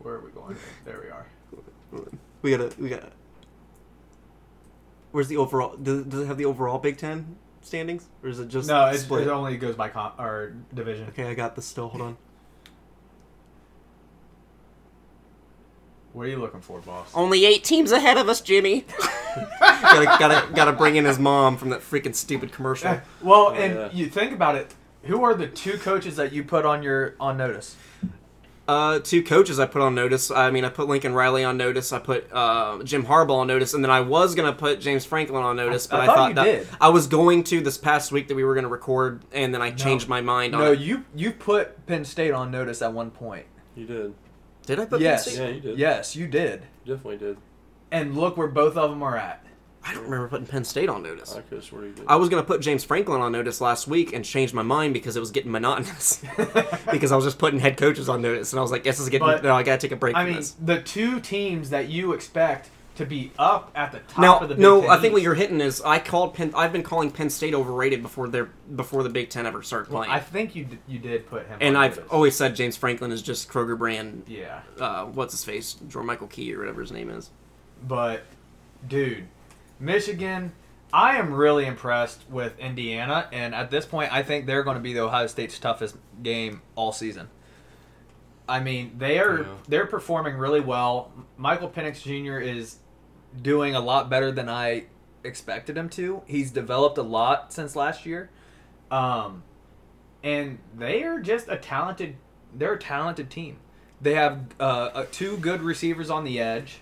[0.00, 0.56] Where are we going?
[0.84, 1.26] There we are.
[2.42, 2.70] We gotta.
[2.78, 3.10] We gotta.
[5.12, 5.76] Where's the overall?
[5.76, 8.98] Does, does it have the overall Big Ten standings, or is it just No, it,
[8.98, 9.22] split?
[9.22, 11.08] it only goes by con- or division.
[11.08, 11.88] Okay, I got this still.
[11.88, 12.16] Hold on.
[16.14, 17.10] What are you looking for, boss?
[17.12, 18.86] Only eight teams ahead of us, Jimmy.
[19.60, 23.00] gotta, gotta, gotta bring in his mom from that freaking stupid commercial.
[23.20, 23.88] Well, Oh, and yeah.
[23.92, 24.74] you think about it.
[25.02, 27.76] Who are the two coaches that you put on your on notice?
[28.66, 30.30] Uh, two coaches I put on notice.
[30.30, 31.92] I mean, I put Lincoln Riley on notice.
[31.92, 35.42] I put uh, Jim Harbaugh on notice, and then I was gonna put James Franklin
[35.42, 36.68] on notice, I- but I I, thought thought you that did.
[36.80, 39.72] I was going to this past week that we were gonna record, and then I
[39.72, 43.44] changed my mind on No, you you put Penn State on notice at one point.
[43.76, 44.14] You did.
[44.66, 45.42] Did I put yes, Penn State?
[45.42, 45.78] Yeah, you did.
[45.78, 46.62] Yes, you did.
[46.84, 47.36] You definitely did.
[47.90, 49.44] And look where both of them are at.
[49.86, 51.36] I don't remember putting Penn State on notice.
[51.36, 52.06] I could have swore you did.
[52.08, 55.14] I was gonna put James Franklin on notice last week and changed my mind because
[55.14, 56.24] it was getting monotonous.
[56.90, 59.10] because I was just putting head coaches on notice, and I was like, "This is
[59.10, 59.26] getting.
[59.26, 60.52] But- no, I gotta take a break." I from mean, this.
[60.52, 64.54] the two teams that you expect to be up at the top Now, of the
[64.54, 66.52] Big no, Ten I think what you're hitting is I called Penn.
[66.54, 70.04] I've been calling Penn State overrated before they're before the Big Ten ever started Well,
[70.04, 70.14] playing.
[70.14, 71.58] I think you d- you did put him.
[71.60, 72.10] and on I've notice.
[72.12, 74.24] always said James Franklin is just Kroger brand.
[74.28, 75.74] yeah, Uh, what's his face?
[75.88, 77.30] Jordan Michael Key or whatever his name is.
[77.86, 78.22] but
[78.86, 79.26] dude,
[79.80, 80.52] Michigan.
[80.92, 84.80] I am really impressed with Indiana, and at this point, I think they're going to
[84.82, 87.28] be the Ohio State's toughest game all season.
[88.48, 89.46] I mean, they are Yeah.
[89.66, 91.10] they're performing really well.
[91.36, 92.38] Michael Penix Jr.
[92.38, 92.76] is
[93.42, 94.84] doing a lot better than I
[95.24, 96.22] expected him to.
[96.26, 98.30] He's developed a lot since last year,
[98.90, 99.42] um,
[100.22, 102.16] and they are just a talented.
[102.54, 103.58] They're a talented team.
[104.00, 106.80] They have uh, uh, two good receivers on the edge.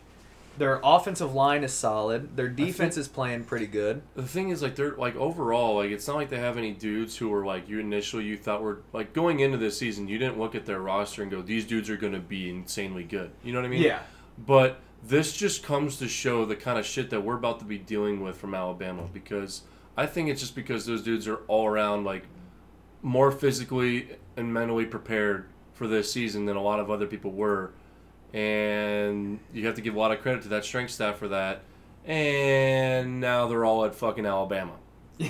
[0.59, 2.37] Their offensive line is solid.
[2.37, 4.03] Their defense is playing pretty good.
[4.15, 7.17] The thing is, like, they're like overall, like, it's not like they have any dudes
[7.17, 10.09] who were like you initially you thought were like going into this season.
[10.09, 13.05] You didn't look at their roster and go, these dudes are going to be insanely
[13.05, 13.31] good.
[13.43, 13.83] You know what I mean?
[13.83, 14.01] Yeah.
[14.37, 17.79] But this just comes to show the kind of shit that we're about to be
[17.79, 19.63] dealing with from Alabama because
[19.97, 22.25] I think it's just because those dudes are all around like
[23.03, 27.73] more physically and mentally prepared for this season than a lot of other people were.
[28.33, 31.63] And you have to give a lot of credit to that strength staff for that.
[32.07, 34.75] And now they're all at fucking Alabama.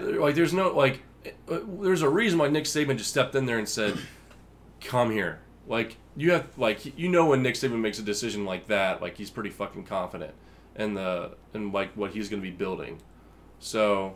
[0.00, 1.02] Like, there's no, like,
[1.50, 3.98] uh, there's a reason why Nick Saban just stepped in there and said,
[4.80, 5.40] come here.
[5.68, 9.16] Like, you have, like, you know when Nick Saban makes a decision like that, like,
[9.16, 10.34] he's pretty fucking confident
[10.74, 13.00] in the, in, like, what he's going to be building.
[13.60, 14.14] So,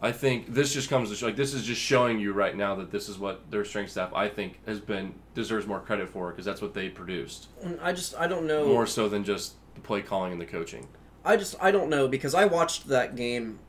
[0.00, 2.74] I think this just comes to show, like this is just showing you right now
[2.74, 6.30] that this is what their strength staff I think has been deserves more credit for
[6.30, 7.46] because that's what they produced
[7.80, 8.66] I just I don't know.
[8.66, 10.88] more so than just the play calling and the coaching.
[11.24, 13.60] I just I don't know because I watched that game,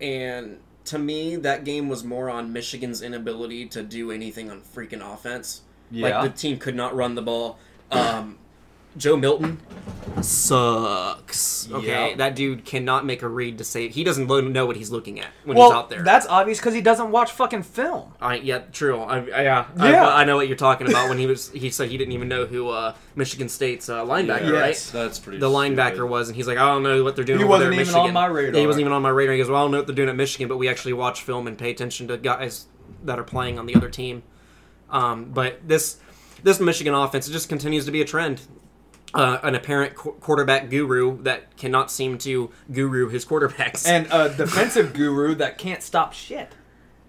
[0.00, 5.02] and to me that game was more on Michigan's inability to do anything on freaking
[5.02, 5.62] offense.
[5.92, 6.20] Yeah.
[6.20, 7.58] Like the team could not run the ball.
[7.92, 8.38] Um,
[8.96, 9.58] Joe Milton
[10.20, 11.68] sucks.
[11.70, 12.18] Okay, Yep.
[12.18, 15.18] that dude cannot make a read to say he doesn't lo- know what he's looking
[15.20, 16.02] at when well, he's out there.
[16.02, 18.12] that's obvious because he doesn't watch fucking film.
[18.20, 19.00] I yeah, true.
[19.00, 20.08] I, I, yeah, I, Yeah.
[20.08, 21.08] I know what you're talking about.
[21.08, 24.48] When he was, he said he didn't even know who uh, Michigan State's uh, linebacker,
[24.50, 24.58] Yeah.
[24.60, 24.66] right?
[24.68, 24.90] Yes.
[24.90, 25.38] That's pretty.
[25.38, 26.10] the linebacker stupid.
[26.10, 27.38] was, and he's like, I don't know what they're doing.
[27.38, 28.54] He over wasn't there at even on my radar.
[28.54, 29.32] Yeah, he wasn't even on my radar.
[29.34, 31.22] He goes, Well, I don't know what they're doing at Michigan, but we actually watch
[31.22, 32.66] film and pay attention to guys
[33.04, 34.22] that are playing on the other team.
[34.92, 35.96] Um, but this
[36.44, 38.42] this Michigan offense it just continues to be a trend.
[39.14, 43.86] Uh, an apparent qu- quarterback guru that cannot seem to guru his quarterbacks.
[43.86, 46.54] And a defensive guru that can't stop shit.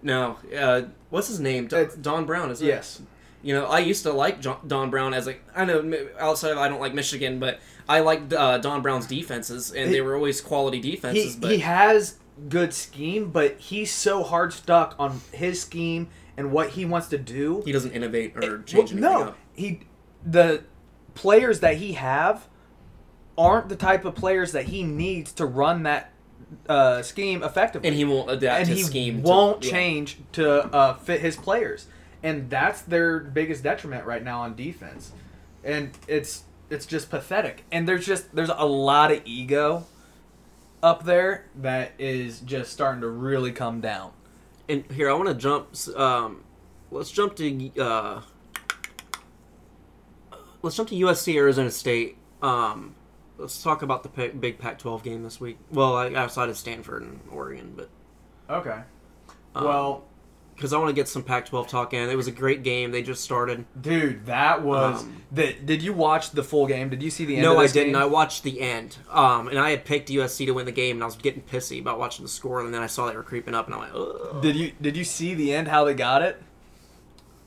[0.02, 1.68] no, uh, what's his name?
[1.68, 2.66] Don, Don Brown, is it?
[2.66, 3.02] Yes.
[3.42, 6.58] You know, I used to like John, Don Brown as like I know outside of
[6.58, 10.16] I don't like Michigan, but I liked uh, Don Brown's defenses, and He- they were
[10.16, 11.36] always quality He, defenses.
[11.38, 12.16] but he has
[12.50, 17.18] good scheme, but he's so hard stuck on his scheme and what he wants to
[17.18, 17.62] do.
[17.66, 19.38] he doesn't innovate or Well, change anything no, up.
[19.54, 19.82] he
[20.26, 20.64] the
[21.16, 22.48] players that he have
[23.38, 26.12] aren't the type of players that he needs to run that
[26.70, 27.88] uh, scheme effectively.
[27.90, 29.22] and he won't adapt and his he scheme.
[29.24, 29.72] won't yeah.
[29.72, 31.88] change to uh, fit his players,
[32.22, 35.12] and that's their biggest detriment right now on defense.
[35.64, 37.64] And it's it's just pathetic.
[37.72, 39.86] And there's just there's a lot of ego
[40.84, 44.12] up there that is just starting to really come down.
[44.70, 45.76] And here, I want to jump.
[45.98, 46.44] Um,
[46.92, 47.72] let's jump to.
[47.80, 48.22] Uh,
[50.62, 52.18] let's jump to USC Arizona State.
[52.42, 52.96] Um,
[53.38, 55.58] let's talk about the big Pac-12 game this week.
[55.72, 57.90] Well, outside of Stanford and Oregon, but
[58.50, 58.82] Okay.
[59.56, 60.06] Um, well,
[60.64, 62.10] because I want to get some Pac-12 talk in.
[62.10, 62.92] It was a great game.
[62.92, 63.66] They just started.
[63.82, 65.04] dude, that was.
[65.04, 66.88] Um, the, did you watch the full game?
[66.88, 67.44] Did you see the end?
[67.44, 67.92] No, I didn't.
[67.92, 68.02] game?
[68.02, 68.96] I watched the end.
[69.10, 71.82] Um, and I had picked USC to win the game, and I was getting pissy
[71.82, 72.62] about watching the score.
[72.62, 74.42] And then I saw they were creeping up, and I'm like, Ugh.
[74.42, 75.68] Did you did you see the end?
[75.68, 76.42] How they got it?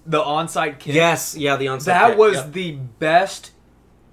[0.05, 0.95] The onside kick.
[0.95, 1.79] yes, yeah, the onside.
[1.79, 1.85] Kick.
[1.87, 2.49] That kick, was yeah.
[2.51, 3.53] the best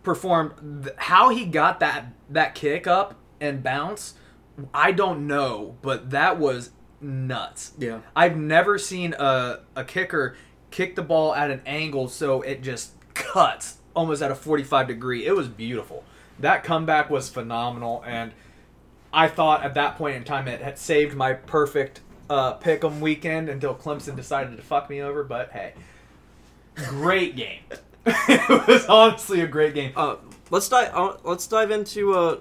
[0.03, 0.91] performed.
[0.95, 4.13] How he got that that kick up and bounce,
[4.73, 6.69] I don't know, but that was
[7.03, 7.73] nuts.
[7.77, 7.99] yeah.
[8.15, 10.35] I've never seen a a kicker
[10.71, 15.25] kick the ball at an angle so it just cuts almost at a 45 degree.
[15.25, 16.03] It was beautiful.
[16.39, 18.31] That comeback was phenomenal and
[19.13, 23.49] I thought at that point in time it had saved my perfect uh, pick'em weekend
[23.49, 25.23] until Clemson decided to fuck me over.
[25.23, 25.73] But hey,
[26.75, 27.61] great game.
[28.05, 29.93] it was honestly a great game.
[29.95, 30.15] Uh,
[30.49, 30.89] let's dive.
[30.93, 32.13] Uh, let's dive into.
[32.13, 32.35] Uh,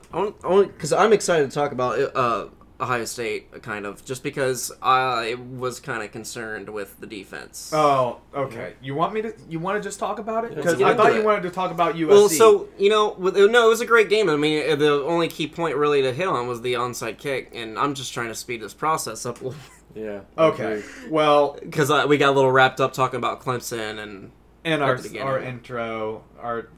[0.62, 2.46] because I'm excited to talk about uh,
[2.82, 7.70] Ohio State, kind of, just because I was kind of concerned with the defense.
[7.72, 8.74] Oh, okay.
[8.82, 9.32] You want me to?
[9.48, 10.56] You want to just talk about it?
[10.56, 11.24] Because I thought you it.
[11.24, 12.08] wanted to talk about USC.
[12.08, 14.28] well, so you know, with, no, it was a great game.
[14.28, 17.78] I mean, the only key point really to hit on was the onside kick, and
[17.78, 19.38] I'm just trying to speed this process up
[19.94, 20.20] Yeah.
[20.36, 20.82] I okay.
[21.08, 24.32] Well, because uh, we got a little wrapped up talking about Clemson and
[24.64, 26.68] in At our our intro, our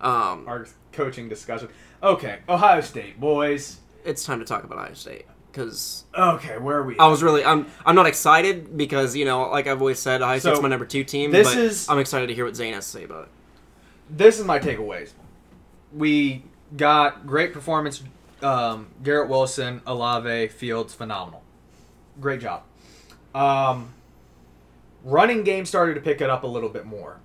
[0.00, 1.68] um, our coaching discussion.
[2.02, 3.78] Okay, Ohio State boys.
[4.04, 6.98] it's time to talk about Ohio State because Okay, where are we?
[6.98, 10.38] I was really I'm I'm not excited because you know like I've always said I
[10.38, 11.30] So, my number two team.
[11.30, 13.28] this but is- I'm excited to hear what Zane has to say about it.
[14.08, 15.12] this is my takeaways.
[15.92, 16.44] We
[16.76, 18.02] got great performance.
[18.42, 21.42] Um, Garrett Wilson, Olave, Fields, phenomenal.
[22.20, 22.62] Great job.
[23.34, 23.92] Um,
[25.04, 27.18] running game started to pick it up a little bit more.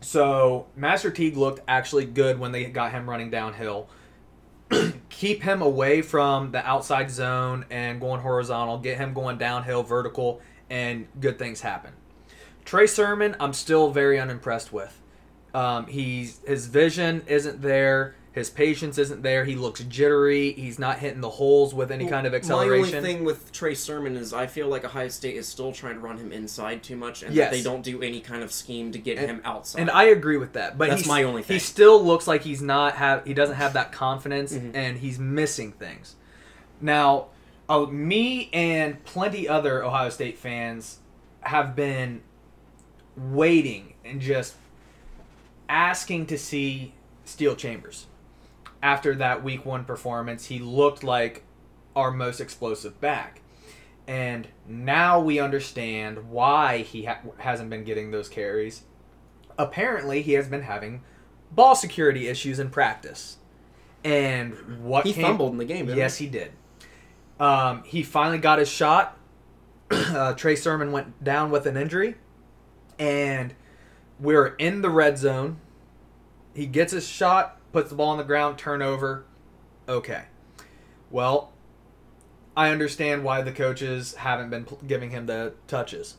[0.00, 3.88] So Master Teague looked actually good when they got him running downhill.
[5.08, 8.78] Keep him away from the outside zone and going horizontal.
[8.78, 11.92] Get him going downhill, vertical, and good things happen.
[12.64, 15.00] Trey Sermon, I'm still very unimpressed with.
[15.52, 18.16] Um, he's his vision isn't there.
[18.34, 19.44] His patience isn't there.
[19.44, 20.52] He looks jittery.
[20.54, 22.90] He's not hitting the holes with any kind of acceleration.
[22.90, 25.94] My only thing with Trey Sermon is I feel like Ohio State is still trying
[25.94, 27.50] to run him inside too much, and Yes.
[27.50, 29.82] that they don't do any kind of scheme to get And- him outside.
[29.82, 31.54] And I agree with that, but That's my only thing.
[31.54, 34.72] He still looks like he's not have he doesn't have that confidence, Mhm.
[34.74, 36.16] and he's missing things.
[36.80, 37.26] Now,
[37.68, 40.98] uh, me and plenty other Ohio State fans
[41.42, 42.20] have been
[43.16, 44.54] waiting and just
[45.68, 46.94] asking to see
[47.24, 48.06] Steele Chambers.
[48.84, 51.42] After that Week One performance, he looked like
[51.96, 53.40] our most explosive back.
[54.06, 58.84] And now we understand why he ha- hasn't been getting those carries
[59.58, 61.02] apparently he has been having
[61.50, 63.38] ball security issues in practice.
[64.02, 65.88] And what he came- fumbled in the game.
[65.88, 66.52] Yes, he did.
[67.40, 69.18] Um, he finally got his shot.
[69.90, 72.16] uh, Trey Sermon went down with an injury,
[72.98, 73.54] and
[74.20, 75.58] we're in the red zone.
[76.54, 79.24] He gets his shot, puts the ball on the ground, turnover.
[79.88, 80.26] Okay.
[81.10, 81.52] Well,
[82.56, 86.16] I understand why the coaches haven't been giving him the touches.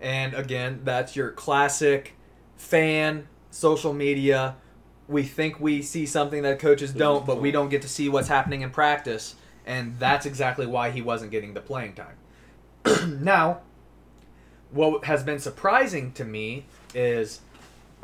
[0.00, 2.14] And again, that's your classic
[2.56, 4.54] fan social media.
[5.08, 8.28] We think we see something that coaches don't, but we don't get to see what's
[8.28, 9.34] happening in practice.
[9.66, 13.20] And that's exactly why he wasn't getting the playing time.
[13.24, 13.62] now,
[14.70, 17.40] what has been surprising to me is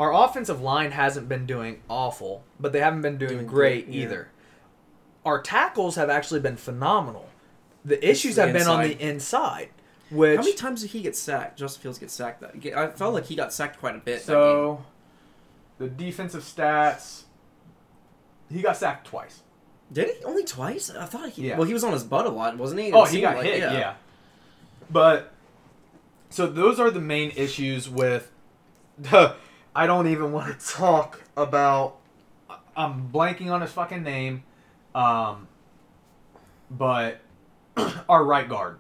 [0.02, 3.94] our offensive line hasn't been doing awful, but they haven't been doing, Doing great good,
[3.94, 4.02] yeah.
[4.02, 4.28] either.
[5.24, 7.28] Our tackles have actually been phenomenal.
[7.84, 9.68] The issues the have been on the inside,
[10.10, 11.56] which How many times did he get sacked?
[11.56, 12.40] Justin Fields get sacked.
[12.40, 14.22] That I felt like he got sacked quite a bit.
[14.22, 14.84] So,
[15.78, 17.22] the defensive stats,
[18.50, 19.42] he got sacked twice.
[19.92, 20.90] did he only twice?
[20.90, 21.46] I thought he.
[21.48, 21.56] Yeah.
[21.58, 22.88] Well, he was on his butt a lot, wasn't he?
[22.88, 23.94] It Oh, he got like- hit, yeah.
[24.90, 25.32] But,
[26.28, 28.30] so those are the main issues with.
[29.74, 31.98] I don't even want to talk about.
[32.76, 34.44] I'm blanking on his fucking name.
[34.94, 35.48] Um,
[36.70, 37.20] but
[38.08, 38.78] our right guard.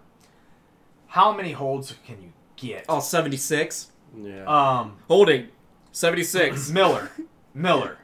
[1.08, 2.86] How many holds can you get?
[2.88, 3.90] Oh, 76.
[4.16, 4.88] Yeah.
[5.08, 5.48] Holding.
[5.92, 6.70] 76.
[6.70, 7.10] Miller.
[7.54, 7.98] Miller.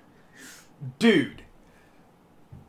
[0.98, 1.42] Dude.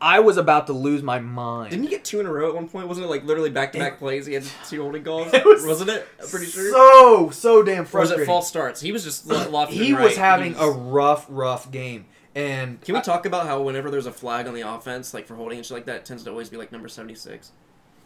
[0.02, 1.72] I was about to lose my mind.
[1.72, 2.88] Didn't he get two in a row at one point?
[2.88, 4.26] Wasn't it like literally back to back plays?
[4.26, 5.34] He had two holding calls.
[5.34, 6.08] It was wasn't it?
[6.22, 6.72] I'm pretty sure.
[6.72, 8.24] So so damn or was frustrating.
[8.24, 8.80] it false starts?
[8.80, 9.72] He was just lo- left.
[9.74, 10.18] he and was right.
[10.18, 14.12] having He a rough, rough game, and Can we talk about how whenever there's a
[14.12, 16.48] flag on the offense, like for holding and shit like that, it tends to always
[16.50, 17.52] be like number seventy six.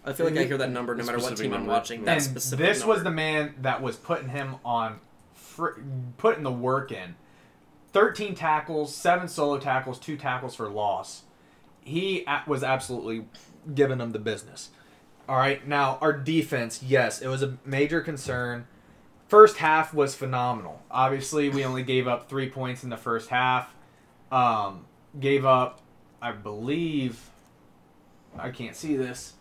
[0.06, 2.03] I feel like I hear that number no matter what specific team I'm watching.
[2.06, 4.99] That and specific this was the man that was putting him on,
[5.36, 5.79] fr-
[6.17, 7.15] putting the work in.
[7.93, 11.21] Thirteen tackles, seven solo tackles, two tackles for loss.
[11.86, 13.26] He was absolutely
[13.74, 14.69] giving them the business.
[15.28, 18.67] All right, now our defense, yes, it was a major concern.
[19.28, 20.82] First half was phenomenal.
[20.91, 23.74] Obviously, we only gave up three points in the first half.
[24.32, 24.86] Um,
[25.19, 25.80] gave up,
[26.22, 27.30] I believe,
[28.38, 29.34] I can't see this.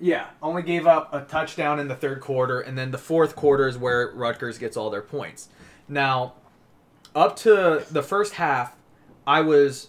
[0.00, 2.60] Yeah, only gave up a touchdown in the third quarter.
[2.60, 5.48] and then the fourth quarter is where Rutgers gets all their points.
[5.88, 6.34] Now,
[7.14, 8.76] up to the first half,
[9.26, 9.88] I was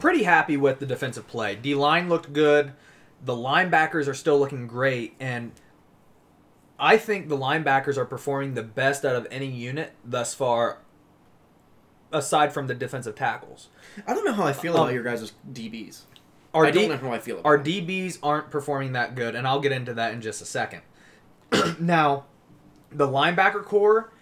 [0.00, 1.54] pretty happy with the defensive play.
[1.54, 2.72] D line looked good.
[3.24, 5.52] The linebackers are still looking great, and
[6.78, 10.78] I think the linebackers are performing the best out of any unit thus far,
[12.12, 13.68] aside from the defensive tackles.
[14.06, 16.02] I don't know how I feel Um, about your guys' DBs.
[16.54, 17.38] Our I don't know how I feel.
[17.38, 17.66] About our them.
[17.66, 20.80] DBs aren't performing that good, and I'll get into that in just a second.
[21.78, 22.24] now,
[22.90, 24.12] the linebacker core,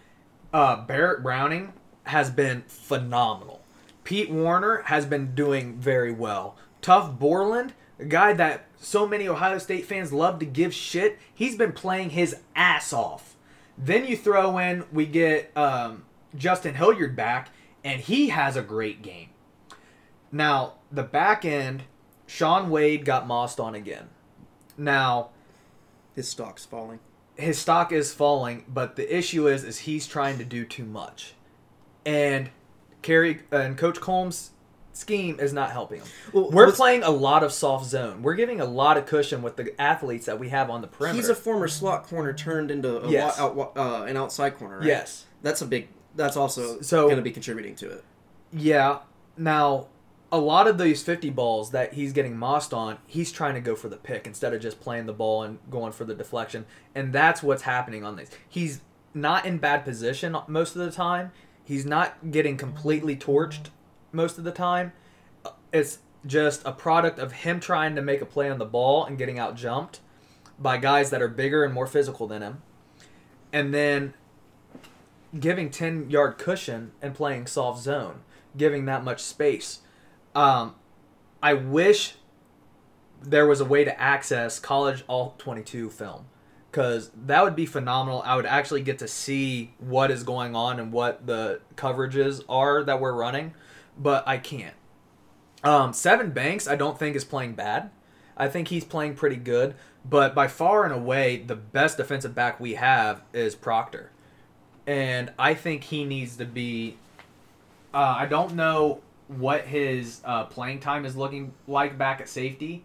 [0.53, 1.73] uh, Baron Browning
[2.05, 3.58] has been phenomenal.
[4.09, 6.57] Pete Werner has been doing very well.
[6.81, 11.57] Tuf Borland, a guy that so many Ohio State fans love to give shit, he's
[11.57, 13.37] been playing his ass off.
[13.77, 17.51] Then you throw in, we get um, Justin Hilliard back,
[17.85, 19.29] and he has a great game.
[20.33, 21.83] Now, the back end,
[22.27, 24.09] Shaun Wade got mossed on again.
[24.79, 25.33] Now,
[26.15, 27.01] His stock's falling.
[27.37, 31.35] his stock is falling, but the issue is is he's trying to do too much.
[32.07, 32.49] And
[33.09, 34.51] Kerry and Coach Coombs'
[34.93, 36.07] scheme is not helping him.
[36.31, 38.23] Well, We're playing a lot of soft zone.
[38.23, 41.17] We're giving a lot of cushion with the athletes that we have on the perimeter.
[41.17, 43.41] He's a former slot corner turned into a Yes.
[43.41, 44.77] out, uh, an outside corner.
[44.81, 44.87] Right?
[44.89, 45.25] yes.
[45.41, 45.89] that's a big.
[46.17, 48.05] That's also So- going to be contributing to it.
[48.53, 48.99] Yeah.
[49.39, 49.87] Now,
[50.31, 53.75] a lot of these 50 balls that he's getting mossed on, he's trying to go
[53.75, 56.67] for the pick instead of just playing the ball and going for the deflection.
[56.95, 58.31] And that's what's happening on these.
[58.47, 58.81] He's
[59.15, 61.31] not in bad position most of the time.
[61.69, 63.67] He's not getting completely torched
[64.11, 64.95] most of the time.
[65.71, 69.19] It's just a product of him trying to make a play on the ball and
[69.19, 70.01] getting out jumped
[70.59, 72.63] by guys that are bigger and more physical than him.
[73.53, 74.15] And then
[75.39, 78.21] giving 10 yard cushion and playing soft zone,
[78.57, 79.81] giving that much space.
[80.35, 80.75] Um,
[81.43, 82.15] I wish
[83.21, 86.29] there was a way to access college all 22 film
[86.71, 88.23] because that would be phenomenal.
[88.25, 92.83] I would actually get to see what is going on and what the coverages are
[92.85, 93.55] that we're running,
[93.99, 94.75] but I can't.
[95.65, 97.91] Um, Sevyn Banks, I don't think is playing bad.
[98.37, 99.75] I think he's playing pretty good,
[100.09, 104.13] but by far and away, the best defensive back we have is Proctor
[104.89, 106.97] and I think he needs to be.
[107.93, 112.85] Uh, I don't know what his uh, playing time is looking like back at safety,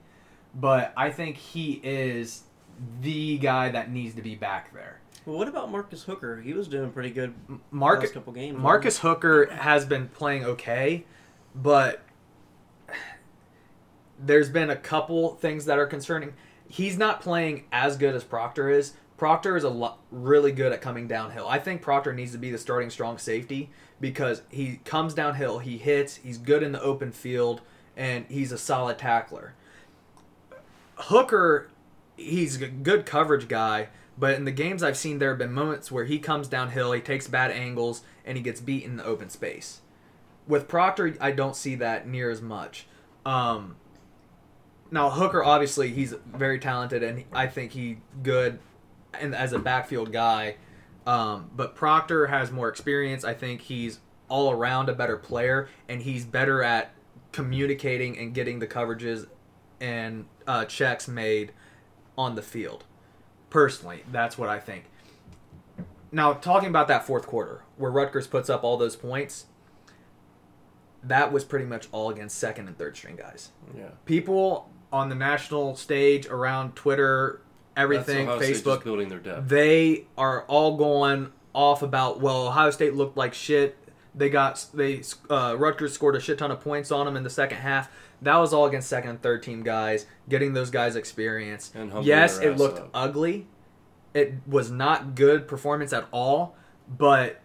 [0.53, 2.43] but I think he is
[3.01, 4.99] the guy that needs to be back there.
[5.25, 6.41] Well, what about Marcus Hooker?
[6.41, 7.33] He was doing pretty good
[7.71, 8.57] Marcus last couple games.
[8.57, 11.05] Marcus Hooker has been playing okay,
[11.55, 12.03] but
[14.19, 16.33] there's been a couple things that are concerning.
[16.67, 18.93] He's not playing as good as Proctor is.
[19.17, 21.47] Proctor is a lot really good at coming downhill.
[21.47, 23.69] I think Proctor needs to be the starting strong safety
[24.01, 27.61] because he comes downhill, he hits, he's good in the open field,
[27.95, 29.53] and he's a solid tackler.
[30.95, 31.69] Hooker,
[32.23, 35.91] he's a good coverage guy, but in the games I've seen, there have been moments
[35.91, 39.29] where he comes downhill, he takes bad angles, and he gets beat in the open
[39.29, 39.81] space.
[40.47, 42.85] With Proctor, I don't see that near as much.
[43.25, 43.77] Um,
[44.91, 48.59] now Hooker, obviously, he's very talented, and I think he good,
[49.13, 50.55] and as a backfield guy.
[51.05, 53.23] Um, but Proctor has more experience.
[53.23, 56.91] I think he's all around a better player, and he's better at
[57.31, 59.27] communicating and getting the coverages
[59.81, 61.51] and uh, checks made
[62.17, 62.83] on the field.
[63.49, 64.85] Personally, that's what I think.
[66.11, 69.45] Now, talking about that fourth quarter, where Rutgers puts up all those points,
[71.03, 73.49] that was pretty much all against second and third string guys.
[73.75, 73.89] Yeah.
[74.05, 77.41] People on the national stage, around Twitter,
[77.75, 79.49] everything, That's Ohio State just Facebook, building their depth.
[79.49, 83.77] they are all going off about well ohio state looked like shit
[84.15, 87.29] they got they uh, rutgers scored a shit ton of points on them in the
[87.29, 87.91] second half
[88.23, 92.39] that was all against second and third team guys getting those guys experience And yes
[92.39, 92.89] it looked up.
[92.93, 93.47] ugly
[94.13, 96.55] it was not good performance at all
[96.87, 97.41] but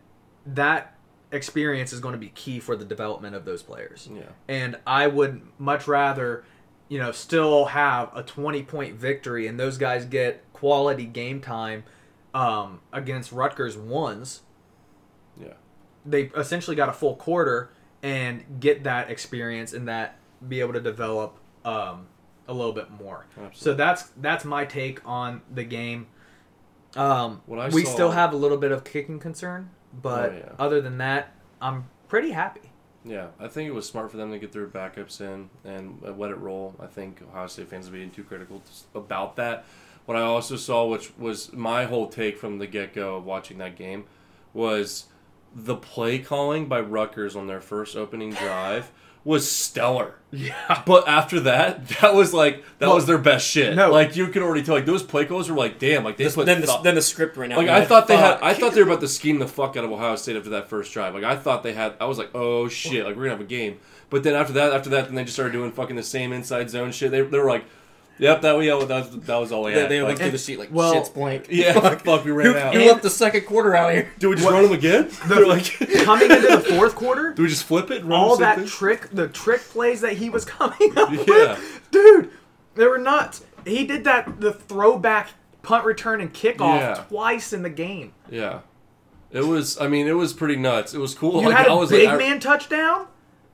[0.47, 0.95] that
[1.31, 4.23] experience is going to be key for the development of those players Yeah.
[4.49, 6.45] and I would much rather
[6.91, 11.85] you know, still have a 20 point victory and those guys get quality game time
[12.33, 14.41] um, against Rutgers ones,
[15.39, 15.53] Yeah.
[16.07, 17.71] they essentially got a full quarter
[18.03, 20.17] and get that experience and that
[20.47, 22.07] be able to develop um,
[22.47, 23.27] a little bit more.
[23.33, 23.59] Absolutely.
[23.59, 26.07] So that's that's my take on the game.
[26.97, 29.71] Um, What I we saw- still have a little bit of kicking concern,
[30.03, 30.53] but Oh, yeah.
[30.59, 32.63] other than that, I'm pretty happy.
[33.05, 36.31] Yeah, I think it was smart for them to get their backups in and let
[36.31, 36.75] it roll.
[36.81, 38.63] I think Ohio State fans are being too critical
[38.95, 39.65] about that.
[40.07, 43.59] What I also saw, which was my whole take from the get go of watching
[43.59, 44.05] that game,
[44.53, 45.07] was
[45.55, 48.91] the play calling by Rutgers on their first opening drive
[49.25, 50.15] was stellar.
[50.31, 50.83] Yeah.
[50.87, 53.75] But after that, that was like that Well, was their best shit.
[53.75, 53.91] no.
[53.91, 54.75] like you can already tell.
[54.75, 57.03] Like those play calls were like, damn, like they This- put then, the, then the
[57.03, 57.57] script right now.
[57.57, 59.85] like I thought they had, I thought they were about to scheme the fuck out
[59.85, 61.15] of Ohio State after that first drive.
[61.15, 63.45] Like I thought they had, I was like, oh shit, like we're gonna have a
[63.45, 63.79] game.
[64.11, 66.71] But then after that, after that, then they just started doing fucking the same inside
[66.71, 67.11] zone shit.
[67.11, 67.65] They, they were like,
[68.19, 69.91] yep, that yeah, that was, that was all we had.
[69.91, 71.47] they Like, looked through the sheet like well, shit's blank.
[71.51, 72.75] yeah, fuck, we ran Who, out.
[72.75, 74.11] who left the second quarter out here?
[74.19, 75.11] Do we just run them again?
[75.27, 75.65] They're like,
[76.05, 78.03] Coming into the fourth quarter, do we just flip it?
[78.05, 78.67] run all the that thing?
[78.67, 81.25] trick, the trick plays that he was coming up Yeah.
[81.27, 82.31] with, dude,
[82.75, 83.45] they were nuts.
[83.67, 85.31] He did that the throwback
[85.63, 86.95] punt return and kickoff Yeah.
[87.09, 88.13] twice in the game.
[88.31, 88.61] yeah.
[89.31, 89.79] It was.
[89.79, 90.95] I mean, it was pretty nuts.
[90.95, 91.43] It was cool.
[91.43, 93.09] You like, had I a was big like, I- man touchdown.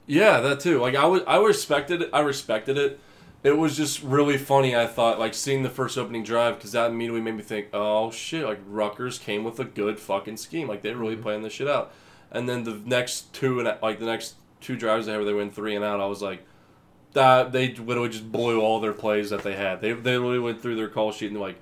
[0.06, 0.78] Yeah, that too.
[0.80, 2.10] Like I was, I respected it.
[2.12, 3.00] I respected it.
[3.44, 4.74] It was just really funny.
[4.74, 8.10] I thought, like seeing the first opening drive, because that immediately made me think, oh
[8.10, 8.46] shit!
[8.46, 10.66] Like Rutgers came with a good fucking scheme.
[10.66, 11.22] Like they're really mm-hmm.
[11.22, 11.92] playing this shit out.
[12.30, 15.34] And then the next two and like the next two drives they had, where they
[15.34, 16.00] went three and out.
[16.00, 16.42] I was like,
[17.12, 19.82] that they literally just blew all their plays that they had.
[19.82, 21.60] They they literally went through their call sheet and like.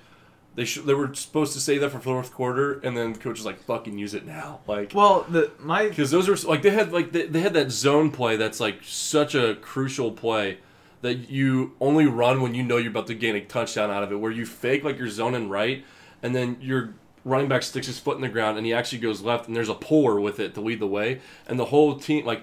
[0.55, 3.39] They sh- they were supposed to say that for fourth quarter, and then the coach
[3.39, 6.69] was like, "Fucking use it now!" Like, Well, the my because those are like they
[6.69, 10.59] had like they, they had that zone play that's like such a crucial play
[11.03, 14.11] that you only run when you know you're about to gain a touchdown out of
[14.13, 15.85] it where you fake like you're zoning right
[16.23, 16.95] and then your
[17.25, 19.69] running back sticks his foot in the ground and he actually goes left and there's
[19.69, 22.43] a puller with it to lead the way and the whole team like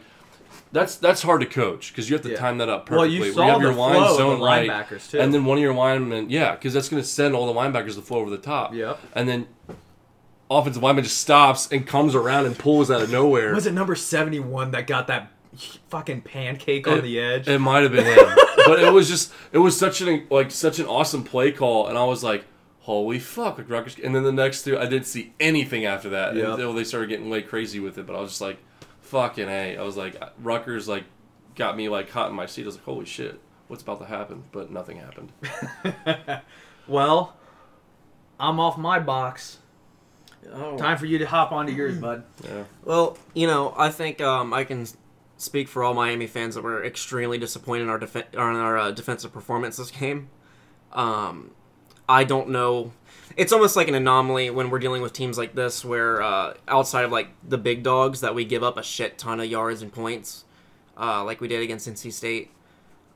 [0.72, 2.38] that's that's hard to coach because you have to Yeah.
[2.38, 2.98] time that up perfectly.
[2.98, 3.16] Well, perfectly.
[3.16, 5.20] you where saw have your the line flow of zone the right, linebackers, too.
[5.20, 7.96] and then one of your linemen, yeah, because that's going to send all the linebackers
[7.96, 8.74] to flow over the top.
[8.74, 9.00] Yep.
[9.14, 9.48] And then
[10.52, 13.54] offensive lineman just stops and comes around and pulls out of nowhere.
[13.54, 15.32] was it number seventy one that got that
[15.90, 17.48] fucking pancake on the edge.
[17.48, 18.16] It might have been him,
[18.66, 21.98] but it was just it was such an like such an awesome play call, and
[21.98, 22.46] I was like,
[22.82, 26.36] "Holy fuck!" Like Rutgers, and then the next two, I didn't see anything after that
[26.36, 26.48] Yep.
[26.50, 28.06] until they started getting way crazy with it.
[28.08, 28.58] But I was just like,
[29.02, 31.04] "Fucking a!" I was like, Rutgers like
[31.56, 32.64] got me like hot in my seat.
[32.64, 35.32] I was like, "Holy shit, what's about to happen?" But nothing happened.
[36.88, 37.36] well,
[38.40, 39.58] I'm off my box.
[40.54, 40.78] Oh.
[40.78, 42.24] Time for you to hop onto yours, bud.
[42.46, 44.88] Yeah, Well, you know, I think um, I can
[45.40, 48.92] speak for all Miami fans that were extremely disappointed in our def- in our uh,
[48.92, 50.30] defensive performance this game.
[50.92, 51.52] Um,
[52.08, 52.92] I don't know.
[53.38, 57.06] It's almost like an anomaly when we're dealing with teams like this, where uh, outside
[57.06, 59.94] of like the big dogs, that we give up a shit ton of yards and
[59.94, 60.44] points,
[60.98, 62.52] uh, like we did against NC State.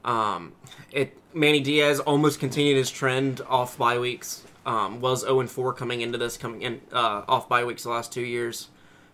[0.05, 0.53] Um,
[0.91, 4.43] it Manny Diaz almost continued his trend off bye weeks.
[4.65, 7.89] Um, was 0 and 4 coming into this, coming in uh, off bye weeks the
[7.89, 8.69] last two years.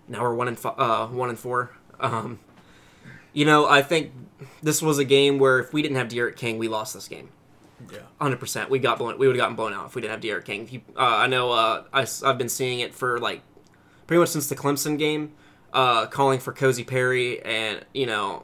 [0.08, 1.72] Now we're one and fi- uh, one and four.
[2.00, 2.40] Um,
[3.34, 4.12] you know, I think
[4.62, 7.30] this was a game where if we didn't have D'Eriq King, we lost this game.
[7.92, 8.00] Yeah.
[8.20, 8.70] Hundred percent.
[8.70, 9.18] We got blown.
[9.18, 10.68] We would have gotten blown out if we didn't have D'Eriq King.
[10.68, 11.52] He, uh, I know.
[11.52, 13.42] Uh, I, have been seeing it for like
[14.06, 15.32] pretty much since the Clemson game,
[15.72, 18.44] uh, calling for Cozy Perry, and you know,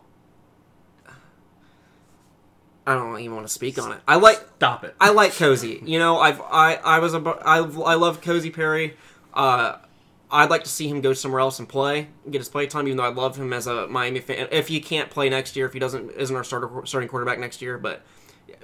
[2.87, 3.99] I don't even want to speak on it.
[4.07, 4.95] I like Stop it.
[5.01, 5.81] I like Cozy.
[5.83, 8.95] You know, I've I I was a I I love Cozy Perry.
[9.33, 9.77] Uh,
[10.35, 12.87] I'd like to see him go somewhere else and play, get his play time.
[12.87, 14.47] Even though I love him as a Miami fan.
[14.51, 17.61] If he can't play next year, if he doesn't isn't our starter starting quarterback next
[17.61, 18.03] year, but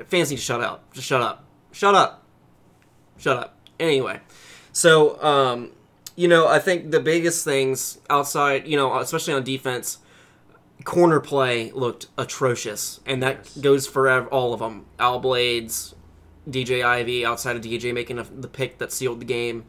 [0.07, 0.91] fans need to shut up.
[0.93, 1.45] Just shut up.
[1.71, 2.23] Shut up.
[3.17, 3.57] Shut up.
[3.79, 4.19] Anyway,
[4.71, 5.71] so um,
[6.15, 9.99] you know, I think the biggest things outside, you know, especially on defense,
[10.83, 13.57] corner play looked atrocious, and that Yes.
[13.57, 14.85] goes for all of them.
[14.99, 15.95] Al Blades,
[16.49, 19.63] DJ Ivey, outside of DJ making a, the pick that sealed the game.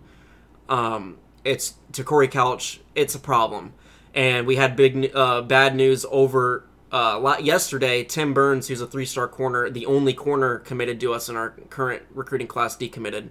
[0.69, 2.81] Um, it's to Corey Couch.
[2.95, 3.73] It's a problem,
[4.15, 8.05] and we had big uh, bad news over uh, yesterday.
[8.05, 12.03] Tim Burns, who's a three-star corner, the only corner committed to us in our current
[12.15, 13.31] recruiting class, decommitted.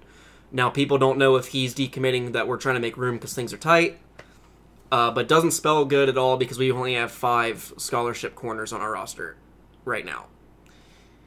[0.52, 3.54] Now people don't know if he's decommitting that we're trying to make room because things
[3.54, 4.00] are tight,
[4.92, 8.82] uh, but doesn't spell good at all because we only have five scholarship corners on
[8.82, 9.38] our roster
[9.86, 10.26] right now.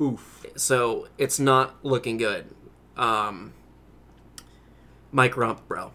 [0.00, 0.44] Oof.
[0.56, 2.46] So it's not looking good.
[2.96, 3.54] Um,
[5.12, 5.92] Mike Rumph, bro.